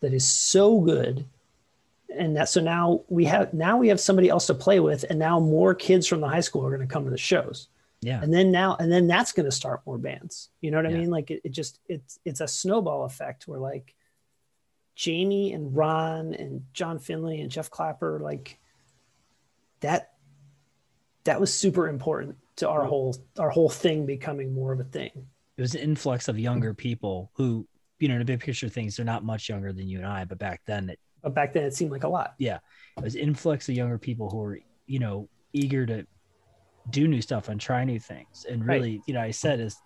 [0.00, 1.24] that is so good.
[2.16, 5.18] And that so now we have now we have somebody else to play with and
[5.18, 7.68] now more kids from the high school are going to come to the shows.
[8.02, 8.22] Yeah.
[8.22, 10.50] And then now and then that's going to start more bands.
[10.60, 10.96] You know what yeah.
[10.96, 11.10] i mean?
[11.10, 13.94] Like it, it just it's it's a snowball effect where like
[14.94, 18.58] jamie and ron and john finley and jeff clapper like
[19.80, 20.12] that
[21.24, 25.10] that was super important to our whole our whole thing becoming more of a thing.
[25.56, 26.76] It was an influx of younger mm-hmm.
[26.76, 27.66] people who
[27.98, 30.24] you know in a big picture things they're not much younger than you and i
[30.24, 32.34] but back then it but back then it seemed like a lot.
[32.38, 32.58] Yeah.
[32.98, 36.06] It was influx of younger people who were you know eager to
[36.90, 38.44] do new stuff and try new things.
[38.48, 39.00] And really, right.
[39.06, 39.76] you know, I said is,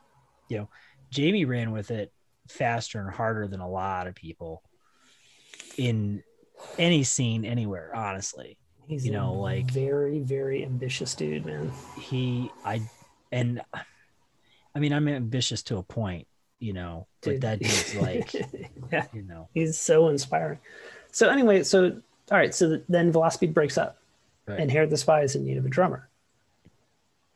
[0.48, 0.68] you know,
[1.10, 2.12] Jamie ran with it
[2.48, 4.62] faster and harder than a lot of people
[5.78, 6.22] in
[6.78, 8.58] any scene anywhere, honestly.
[8.86, 11.70] He's you know, like very, very ambitious dude, man.
[11.98, 12.80] He I
[13.30, 13.60] and
[14.74, 16.26] I mean I'm ambitious to a point,
[16.58, 17.40] you know, dude.
[17.40, 18.32] but that dude's like
[18.90, 19.06] yeah.
[19.12, 19.48] you know.
[19.52, 20.58] He's so inspiring.
[21.12, 22.00] So anyway, so
[22.30, 23.98] all right, so then Velocipede breaks up.
[24.46, 24.60] Right.
[24.60, 26.08] And Harriet the Spy is in need of a drummer.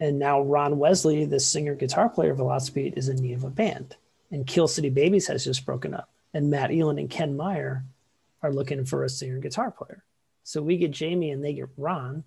[0.00, 3.50] And now Ron Wesley, the singer guitar player of Velocipede, is in need of a
[3.50, 3.96] band.
[4.30, 6.08] And Kill City Babies has just broken up.
[6.32, 7.84] And Matt Eland and Ken Meyer
[8.42, 10.04] are looking for a singer guitar player.
[10.44, 12.24] So we get Jamie and they get Ron,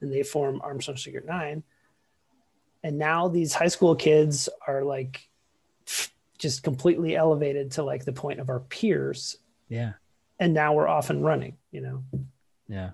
[0.00, 1.62] and they form Armstrong Secret Nine.
[2.82, 5.28] And now these high school kids are like
[6.38, 9.36] just completely elevated to like the point of our peers.
[9.68, 9.92] Yeah.
[10.38, 12.02] And now we're off and running, you know?
[12.68, 12.90] Yeah.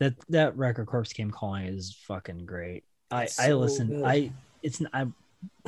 [0.00, 2.82] That that record corpse came calling is fucking great.
[3.12, 3.88] I so I listen.
[3.88, 4.04] Good.
[4.04, 4.32] I
[4.62, 5.14] it's I'm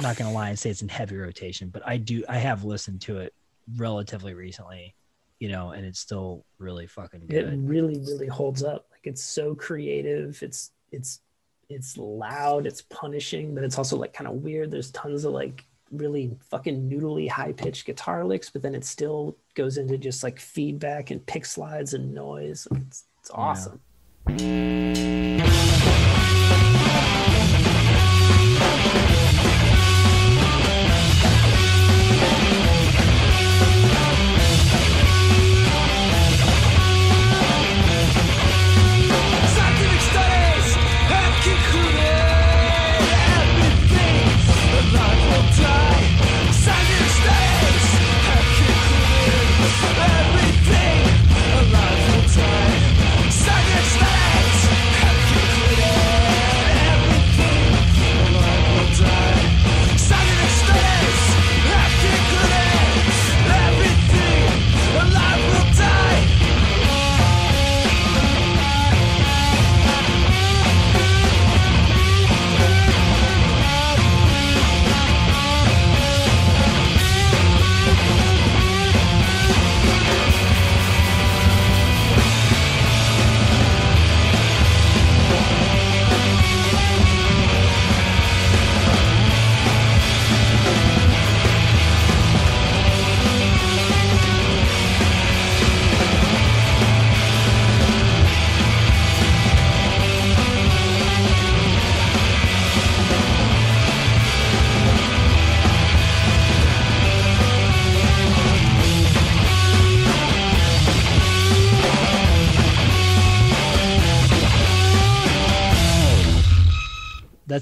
[0.01, 3.03] not gonna lie and say it's in heavy rotation, but I do I have listened
[3.03, 3.33] to it
[3.77, 4.97] relatively recently,
[5.45, 7.53] you know, and it's still really fucking good.
[7.53, 8.87] It really really holds up.
[8.91, 10.43] Like it's so creative.
[10.43, 11.21] It's it's
[11.69, 12.67] it's loud.
[12.67, 14.71] It's punishing, but it's also like kind of weird.
[14.71, 19.37] There's tons of like really fucking noodly high pitched guitar licks, but then it still
[19.55, 22.67] goes into just like feedback and pick slides and noise.
[22.71, 23.83] It's, it's awesome.
[24.31, 25.34] Yeah.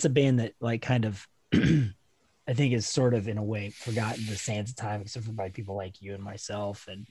[0.03, 3.70] That's a band that like kind of I think is sort of in a way
[3.70, 7.07] forgotten the sands of time, except for by people like you and myself and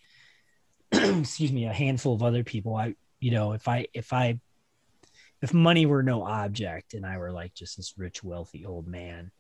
[1.22, 2.76] excuse me, a handful of other people.
[2.76, 4.40] I you know, if I if I
[5.42, 9.32] if money were no object and I were like just this rich, wealthy old man,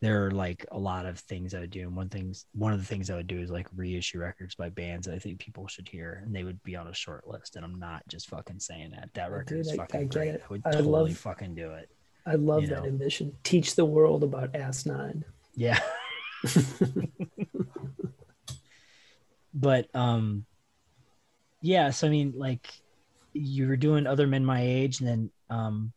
[0.00, 1.80] there are like a lot of things I would do.
[1.80, 4.68] And one things one of the things I would do is like reissue records by
[4.68, 7.56] bands that I think people should hear and they would be on a short list.
[7.56, 9.10] And I'm not just fucking saying that.
[9.14, 10.34] That record Dude, is fucking I, I great.
[10.34, 11.90] I would I totally love, fucking do it.
[12.26, 12.88] I love that know?
[12.88, 13.36] ambition.
[13.42, 15.24] Teach the world about Ass Nine.
[15.54, 15.80] Yeah.
[19.54, 20.44] but um
[21.60, 22.68] yeah, so I mean like
[23.32, 25.92] you were doing other men my age and then um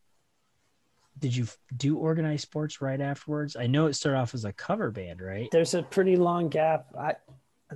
[1.18, 3.56] did you do organized sports right afterwards?
[3.56, 5.48] I know it started off as a cover band, right?
[5.52, 6.88] There's a pretty long gap.
[7.00, 7.16] I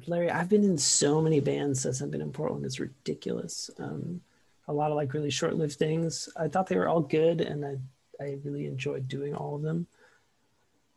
[0.08, 2.66] Larry, I've been in so many bands since I've been in Portland.
[2.66, 3.70] It's ridiculous.
[3.80, 4.22] Um,
[4.68, 6.30] a lot of like really short-lived things.
[6.38, 7.78] I thought they were all good, and I
[8.20, 9.88] I really enjoyed doing all of them.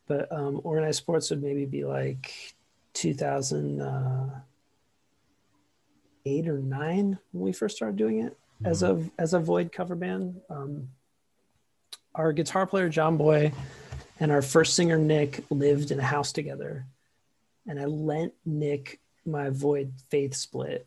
[0.07, 2.55] But um, organized sports would maybe be like
[2.93, 3.81] 2008
[6.47, 8.65] uh, or nine when we first started doing it mm-hmm.
[8.67, 10.41] as a as a Void cover band.
[10.49, 10.89] Um,
[12.15, 13.53] our guitar player John Boy
[14.19, 16.85] and our first singer Nick lived in a house together,
[17.65, 20.85] and I lent Nick my Void Faith split,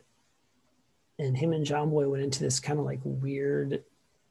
[1.18, 3.82] and him and John Boy went into this kind of like weird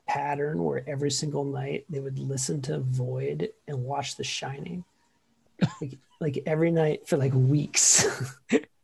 [0.08, 4.84] pattern where every single night they would listen to Void and watch The Shining,
[5.82, 8.06] like, like every night for like weeks,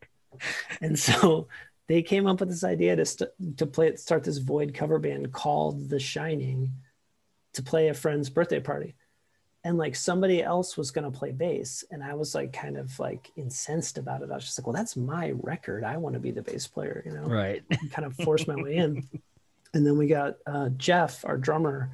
[0.82, 1.48] and so
[1.88, 5.32] they came up with this idea to st- to play start this Void cover band
[5.32, 6.72] called The Shining
[7.54, 8.96] to play a friend's birthday party.
[9.64, 12.98] And like somebody else was going to play bass and i was like kind of
[12.98, 14.32] like incensed about it.
[14.32, 15.84] I was just like well that's my record.
[15.84, 17.24] I want to be the bass player you know?
[17.24, 17.62] Right.
[17.92, 19.08] Kind of forced my way in
[19.74, 21.92] and then we got uh, jeff our drummer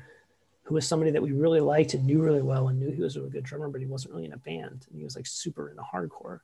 [0.67, 3.15] who was somebody that we really liked and knew really well and knew he was
[3.15, 4.85] a good drummer but he wasn't really in a band.
[4.89, 6.41] And he was like super into hardcore.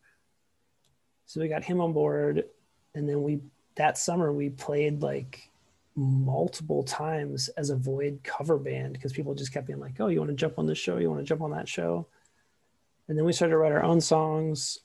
[1.26, 2.46] So we got him on board.
[2.96, 3.42] And then we
[3.76, 5.50] that summer we played like
[5.98, 10.20] multiple times as a void cover band because people just kept being like oh you
[10.20, 10.98] want to jump on this show?
[10.98, 12.08] You want to jump on that show?
[13.10, 14.80] And then we started to write our own songs.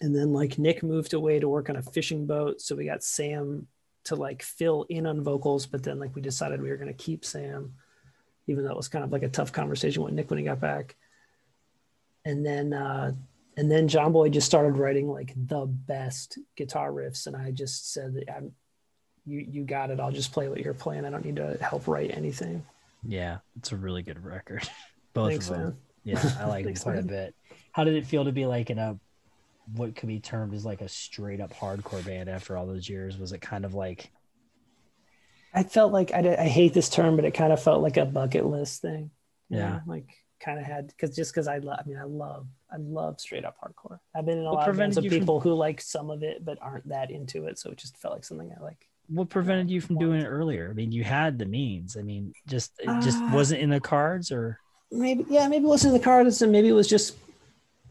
[0.00, 2.60] And then like nick moved away to work on a fishing boat.
[2.60, 3.68] So we got sam
[4.04, 7.04] to like fill in on vocals but then like we decided we were going to
[7.04, 7.72] keep sam
[8.46, 10.60] even though it was kind of like a tough conversation with nick when he got
[10.60, 10.96] back
[12.24, 13.12] and then uh
[13.56, 17.92] and then john boy just started writing like the best guitar riffs and i just
[17.92, 18.52] said i'm
[19.26, 20.00] you you got it.
[20.00, 21.04] I'll just play what you're playing.
[21.04, 22.64] I don't need to help write anything.
[23.02, 24.68] Yeah, it's a really good record.
[25.14, 25.64] Both Thanks, of them.
[25.64, 25.76] Man.
[26.04, 27.04] Yeah, I like it quite man.
[27.04, 27.34] a bit.
[27.72, 28.98] How did it feel to be like in a
[29.72, 33.18] what could be termed as like a straight up hardcore band after all those years?
[33.18, 34.10] Was it kind of like
[35.54, 37.96] I felt like I, did, I hate this term, but it kind of felt like
[37.96, 39.10] a bucket list thing.
[39.48, 39.80] Yeah, know?
[39.86, 40.08] like
[40.40, 43.44] kind of had because just because I love, I mean, I love, I love straight
[43.44, 44.00] up hardcore.
[44.16, 45.50] I've been in a what lot of bands of people from...
[45.50, 48.24] who like some of it but aren't that into it, so it just felt like
[48.24, 50.68] something I like what prevented you from doing it earlier?
[50.70, 51.96] I mean, you had the means.
[51.96, 54.58] I mean, just it just uh, wasn't in the cards, or
[54.90, 57.16] maybe yeah, maybe it wasn't in the cards, and maybe it was just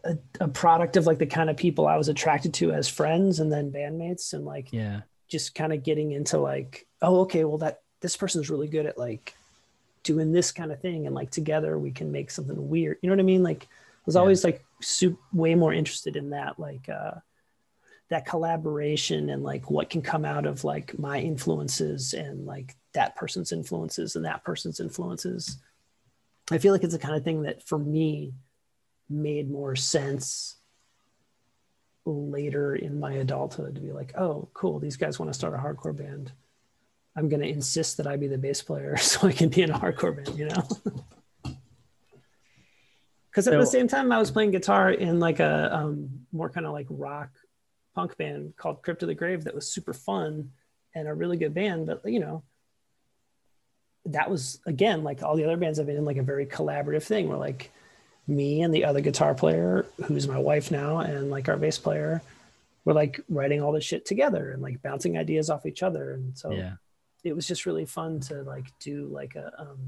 [0.04, 3.40] a, a, product of like the kind of people I was attracted to as friends,
[3.40, 7.58] and then bandmates, and like yeah, just kind of getting into like, oh, okay, well
[7.58, 9.34] that this person's really good at like
[10.02, 12.98] doing this kind of thing, and like together we can make something weird.
[13.02, 13.42] You know what I mean?
[13.42, 14.20] Like, I was yeah.
[14.20, 16.88] always like super, way more interested in that, like.
[16.88, 17.12] uh
[18.10, 23.16] that collaboration and like what can come out of like my influences and like that
[23.16, 25.56] person's influences and that person's influences
[26.50, 28.34] i feel like it's the kind of thing that for me
[29.08, 30.56] made more sense
[32.06, 35.56] later in my adulthood to be like oh cool these guys want to start a
[35.56, 36.32] hardcore band
[37.16, 39.70] i'm going to insist that i be the bass player so i can be in
[39.70, 40.68] a hardcore band you know
[43.30, 46.50] because at so, the same time i was playing guitar in like a um, more
[46.50, 47.30] kind of like rock
[47.94, 50.50] punk band called Crypt of the Grave that was super fun
[50.94, 51.86] and a really good band.
[51.86, 52.42] But you know,
[54.06, 57.04] that was again like all the other bands I've been in, like a very collaborative
[57.04, 57.70] thing where like
[58.26, 62.22] me and the other guitar player, who's my wife now, and like our bass player,
[62.84, 66.12] were like writing all this shit together and like bouncing ideas off each other.
[66.12, 66.74] And so yeah.
[67.22, 69.78] it was just really fun to like do like a um,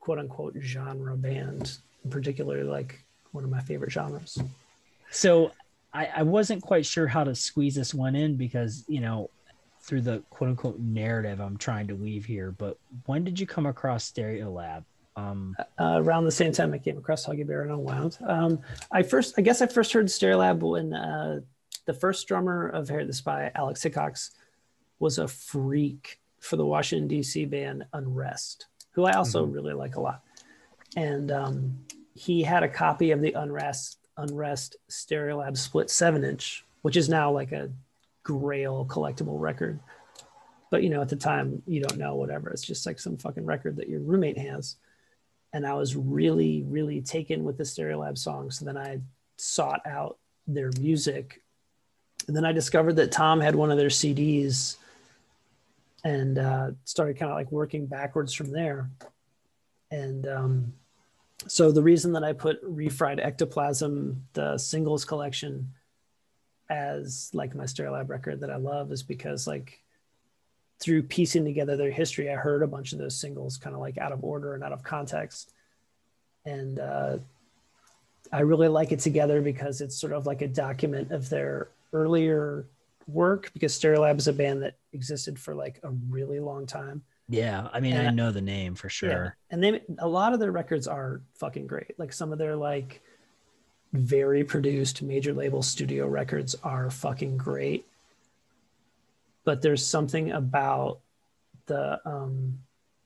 [0.00, 4.38] quote unquote genre band, in particular, like one of my favorite genres.
[5.10, 5.52] So
[5.92, 9.30] I, I wasn't quite sure how to squeeze this one in because you know
[9.80, 12.50] through the quote unquote narrative I'm trying to weave here.
[12.50, 14.84] But when did you come across Stereolab?
[15.16, 18.18] Um, uh, around the same time I came across Huggy Bear and Unwound.
[18.26, 18.60] Um,
[18.90, 21.40] I first, I guess, I first heard Stereolab when uh,
[21.86, 24.32] the first drummer of Harriet the Spy, Alex Hickox,
[24.98, 27.44] was a freak for the Washington D.C.
[27.44, 29.54] band Unrest, who I also mm-hmm.
[29.54, 30.22] really like a lot.
[30.96, 31.78] and um,
[32.14, 37.30] he had a copy of the Unrest Unrest Stereolab split seven inch, which is now
[37.30, 37.70] like a
[38.22, 39.80] grail collectible record.
[40.70, 42.50] But you know, at the time, you don't know whatever.
[42.50, 44.76] It's just like some fucking record that your roommate has.
[45.54, 48.58] And I was really, really taken with the Stereolab songs.
[48.58, 49.00] So then I
[49.38, 51.42] sought out their music.
[52.26, 54.76] And then I discovered that Tom had one of their CDs
[56.02, 58.90] and uh, started kind of like working backwards from there.
[59.92, 60.72] And um,
[61.46, 65.72] so the reason that I put refried ectoplasm, the singles collection,
[66.68, 69.83] as like my Stereolab record that I love is because like
[70.84, 73.98] through piecing together their history, I heard a bunch of those singles kind of like
[73.98, 75.52] out of order and out of context.
[76.44, 77.18] And uh,
[78.32, 82.66] I really like it together because it's sort of like a document of their earlier
[83.06, 87.68] work because Stereolab is a band that existed for like a really long time yeah,
[87.72, 89.10] I mean, And I know the name for sure.
[89.10, 89.54] Yeah.
[89.54, 91.98] And they a lot of their records are fucking great.
[91.98, 93.00] Like some of their like
[93.92, 97.86] very produced major label studio records are fucking great.
[99.44, 101.00] But there's something about
[101.66, 102.58] the um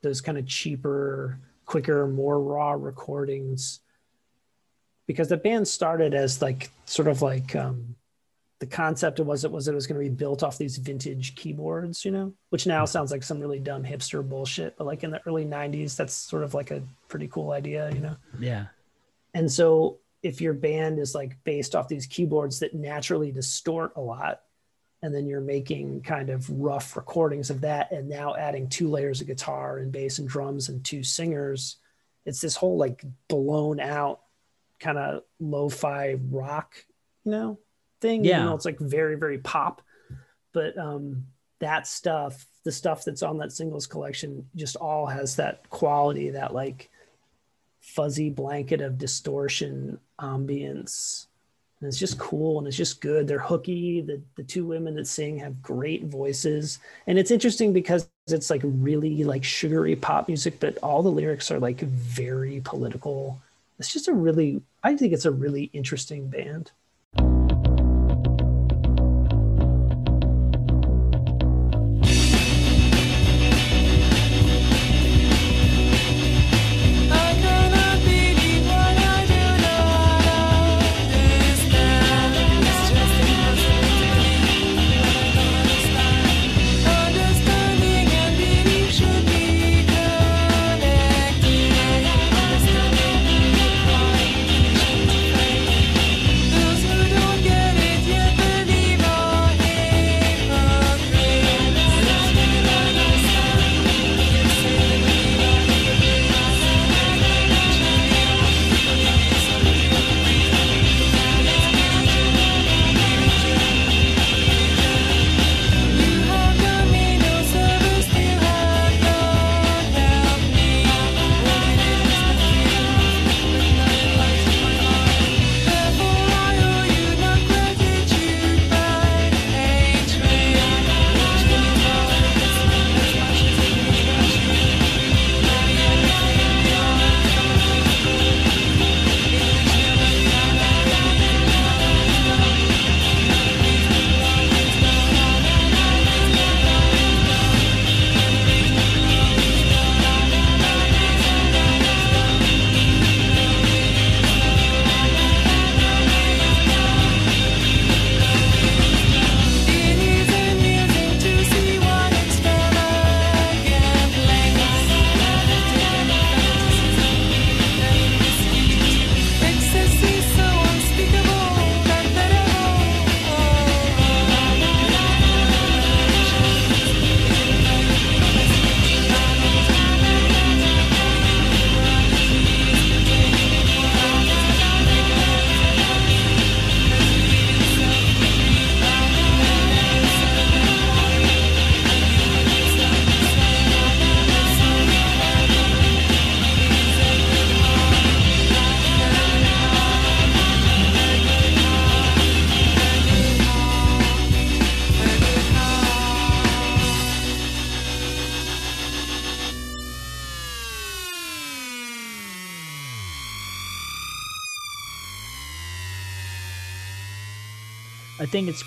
[0.02, 3.80] those kind of cheaper, quicker, more raw recordings
[5.06, 7.96] because the band started as like sort of like um
[8.60, 12.04] the concept was it was it was going to be built off these vintage keyboards,
[12.04, 14.76] you know, which now sounds like some really dumb hipster bullshit.
[14.76, 18.00] But like in the early 90s, that's sort of like a pretty cool idea, you
[18.00, 18.16] know?
[18.40, 18.66] Yeah.
[19.34, 24.00] And so if your band is like based off these keyboards that naturally distort a
[24.00, 24.40] lot,
[25.02, 29.20] and then you're making kind of rough recordings of that, and now adding two layers
[29.20, 31.76] of guitar and bass and drums and two singers,
[32.26, 34.20] it's this whole like blown out
[34.80, 36.74] kind of lo-fi rock,
[37.24, 37.58] you know,
[38.00, 38.24] thing.
[38.24, 38.36] Yeah.
[38.36, 39.82] Even though it's like very, very pop.
[40.52, 41.26] But um
[41.60, 46.54] that stuff, the stuff that's on that singles collection, just all has that quality, that
[46.54, 46.90] like
[47.80, 51.27] fuzzy blanket of distortion ambience.
[51.80, 53.28] And it's just cool and it's just good.
[53.28, 54.00] They're hooky.
[54.00, 56.78] The the two women that sing have great voices.
[57.06, 61.50] And it's interesting because it's like really like sugary pop music, but all the lyrics
[61.50, 63.40] are like very political.
[63.78, 66.72] It's just a really I think it's a really interesting band.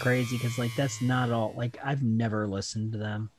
[0.01, 1.53] Crazy because like that's not all.
[1.55, 3.29] Like I've never listened to them,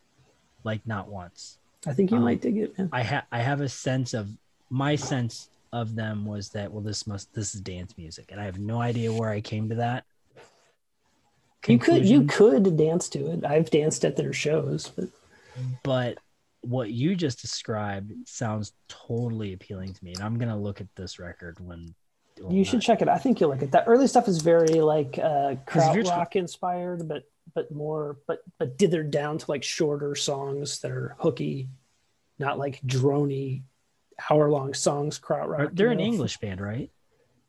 [0.64, 1.58] like not once.
[1.86, 2.88] I think you Um, might dig it, man.
[2.92, 4.28] I have I have a sense of
[4.70, 8.44] my sense of them was that well this must this is dance music and i
[8.44, 10.04] have no idea where i came to that
[11.66, 13.44] You could you could dance to it.
[13.44, 15.08] I've danced at their shows, but
[15.82, 16.18] but
[16.60, 21.18] what you just described sounds totally appealing to me and i'm gonna look at this
[21.18, 21.94] record when
[22.50, 23.08] you should check it.
[23.08, 23.70] I think you'll like it.
[23.72, 27.24] That early stuff is very like uh 'Cause if you're tr- krautrock inspired, but
[27.54, 31.68] but more but but dithered down to like shorter songs that are hooky,
[32.38, 33.62] not like drony,
[34.30, 35.18] hour long songs.
[35.18, 35.74] Krautrock.
[35.76, 36.04] They're an know?
[36.04, 36.90] english band right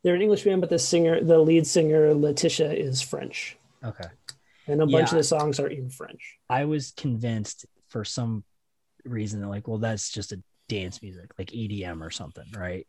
[0.04, 4.10] They're an English band, but the singer, the lead singer Laetitia, is French, okay
[4.68, 5.16] and a bunch Yeah.
[5.16, 6.38] of the songs are in French.
[6.50, 8.44] I was convinced for some
[9.06, 12.88] reason that like, well, that's just a dance music, like EDM or something, right?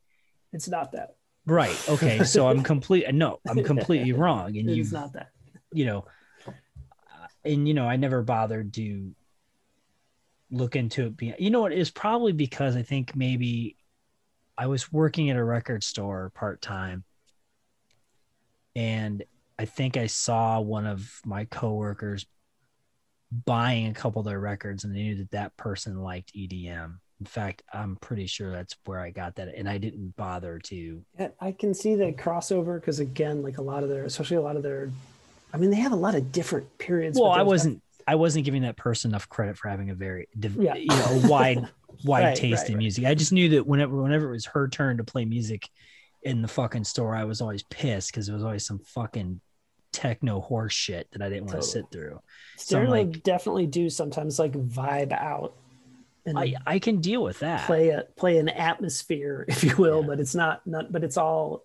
[0.53, 1.17] It's not that.
[1.47, 1.89] Right.
[1.89, 2.25] Okay.
[2.25, 3.13] So I'm complete.
[3.15, 4.57] No, I'm completely wrong.
[4.57, 5.31] And you, not that.
[5.73, 6.07] you know,
[7.45, 9.15] and you know, I never bothered to
[10.51, 11.17] look into it.
[11.17, 11.73] Being, you know, what?
[11.73, 13.77] It is probably because I think maybe
[14.57, 17.05] I was working at a record store part time,
[18.75, 19.23] and
[19.59, 22.27] I think I saw one of my coworkers
[23.45, 26.99] buying a couple of their records, and I knew that that person liked EDM.
[27.25, 31.03] In fact, I'm pretty sure that's where I got that, and I didn't bother to.
[31.41, 34.57] I can see the crossover because again, like a lot of their, especially a lot
[34.57, 34.91] of their,
[35.51, 37.19] I mean, they have a lot of different periods.
[37.19, 37.81] Well, I wasn't.
[38.07, 40.75] I wasn't giving that person enough credit for having a very, div- Yeah.
[40.75, 41.67] you know, wide,
[42.05, 42.79] wide Right, taste right, in right.
[42.79, 43.07] music.
[43.07, 45.67] I just knew that whenever, whenever it was her turn to play music
[46.23, 49.41] in the fucking store, I was always pissed because it was always some fucking
[49.95, 52.21] techno horse shit that I didn't want to sit through.
[52.59, 55.55] So Stereo I'm like- definitely do sometimes like vibe out
[56.27, 57.67] I, I can deal with that.
[57.67, 60.07] play a play an atmosphere, if you will, Yeah.
[60.07, 61.65] but it's not not but it's all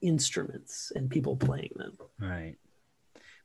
[0.00, 1.96] instruments and people playing them.
[2.20, 2.56] Right.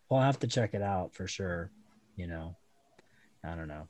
[0.09, 1.71] Well, I'll have to check it out for sure.
[2.15, 2.55] You know,
[3.43, 3.87] I don't know.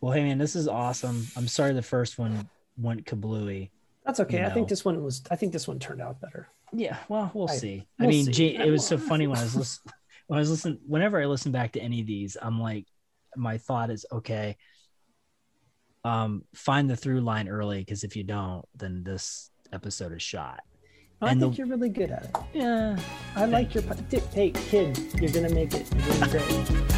[0.00, 1.26] Well, hey man, this is awesome.
[1.36, 3.70] I'm sorry the first one went kablooey.
[4.04, 4.40] That's okay.
[4.40, 6.48] You I think this one was I think this one turned out better.
[6.72, 7.86] Yeah, well, we'll I- see.
[8.00, 8.56] I we'll mean, see.
[8.56, 9.92] It was so funny when I was listening.
[10.26, 12.86] When I was listening, whenever I listen back to any of these, I'm like,
[13.36, 14.56] my thought is, okay,
[16.04, 20.60] um, find the through line early because if you don't, then this episode is shot.
[21.22, 22.36] I And the- think you're really good at it.
[22.52, 22.98] Yeah,
[23.36, 23.82] I like your
[24.32, 25.86] hey kid, you're gonna make it.
[25.94, 26.93] You're doing great.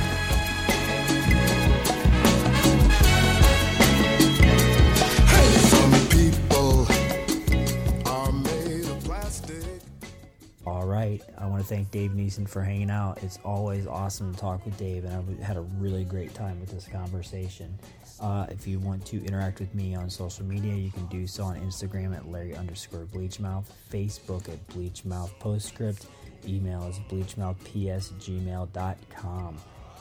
[10.96, 11.22] Right.
[11.36, 13.22] I want to thank Dave Neeson for hanging out.
[13.22, 16.70] It's always awesome to talk with Dave, and I've had a really great time with
[16.70, 17.78] this conversation.
[18.18, 21.44] Uh, if you want to interact with me on social media, you can do so
[21.44, 26.06] on Instagram at Larry underscore Bleachmouth, Facebook at Bleachmouth Postscript,
[26.46, 29.58] email is bleachmouthps@gmail.com.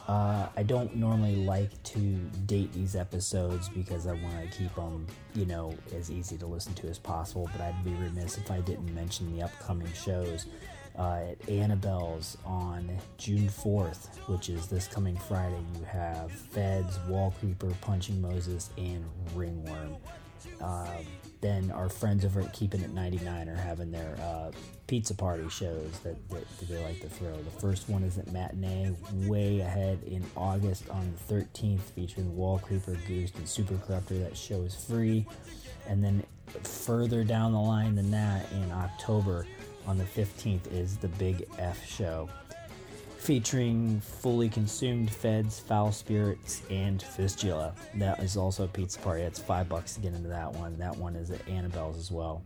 [0.07, 1.97] Uh, I don't normally like to
[2.45, 6.75] date these episodes because I want to keep them, you know, as easy to listen
[6.75, 7.49] to as possible.
[7.51, 10.45] But I'd be remiss if I didn't mention the upcoming shows.
[10.97, 17.33] Uh, at Annabelle's on June 4th, which is this coming Friday, you have Feds, Wall
[17.39, 19.03] Creeper, Punching Moses, and
[19.33, 19.97] Ringworm.
[20.61, 20.87] Uh,
[21.41, 24.51] then our friends over at Keeping It 99 are having their uh,
[24.87, 27.35] pizza party shows that, that, that they like to throw.
[27.35, 28.95] The first one is at Matinee,
[29.27, 34.23] way ahead in August on the 13th, featuring Wall Creeper, Goose, and Super Corruptor.
[34.23, 35.25] That show is free.
[35.87, 36.23] And then
[36.63, 39.45] further down the line than that, in October
[39.87, 42.29] on the 15th, is the Big F show
[43.25, 47.73] featuring fully consumed feds, foul spirits, and fistula.
[47.95, 49.23] That is also a pizza party.
[49.23, 50.77] That's five bucks to get into that one.
[50.77, 52.43] That one is at Annabelle's as well.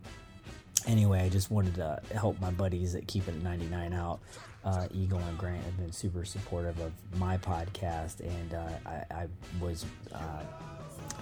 [0.86, 4.20] Anyway, I just wanted to help my buddies at Keep It 99 out.
[4.64, 9.26] Uh, Eagle and Grant have been super supportive of my podcast, and uh, I, I
[9.60, 9.84] was
[10.14, 10.42] uh,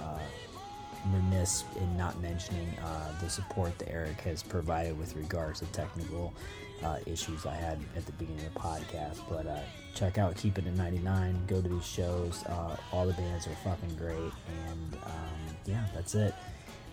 [0.01, 0.19] uh,
[1.13, 6.35] remiss in not mentioning uh, the support that Eric has provided with regards to technical
[6.83, 9.21] uh, issues I had at the beginning of the podcast.
[9.29, 9.61] But uh,
[9.95, 11.47] check out Keep It in 99.
[11.47, 12.45] Go to these shows.
[12.45, 14.17] Uh, all the bands are fucking great.
[14.17, 16.35] And um, yeah, that's it.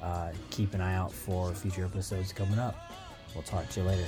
[0.02, 2.92] Uh, keep an eye out for future episodes coming up.
[3.34, 4.06] We'll talk to you later.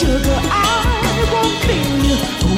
[0.00, 2.57] And sugar, I won't kill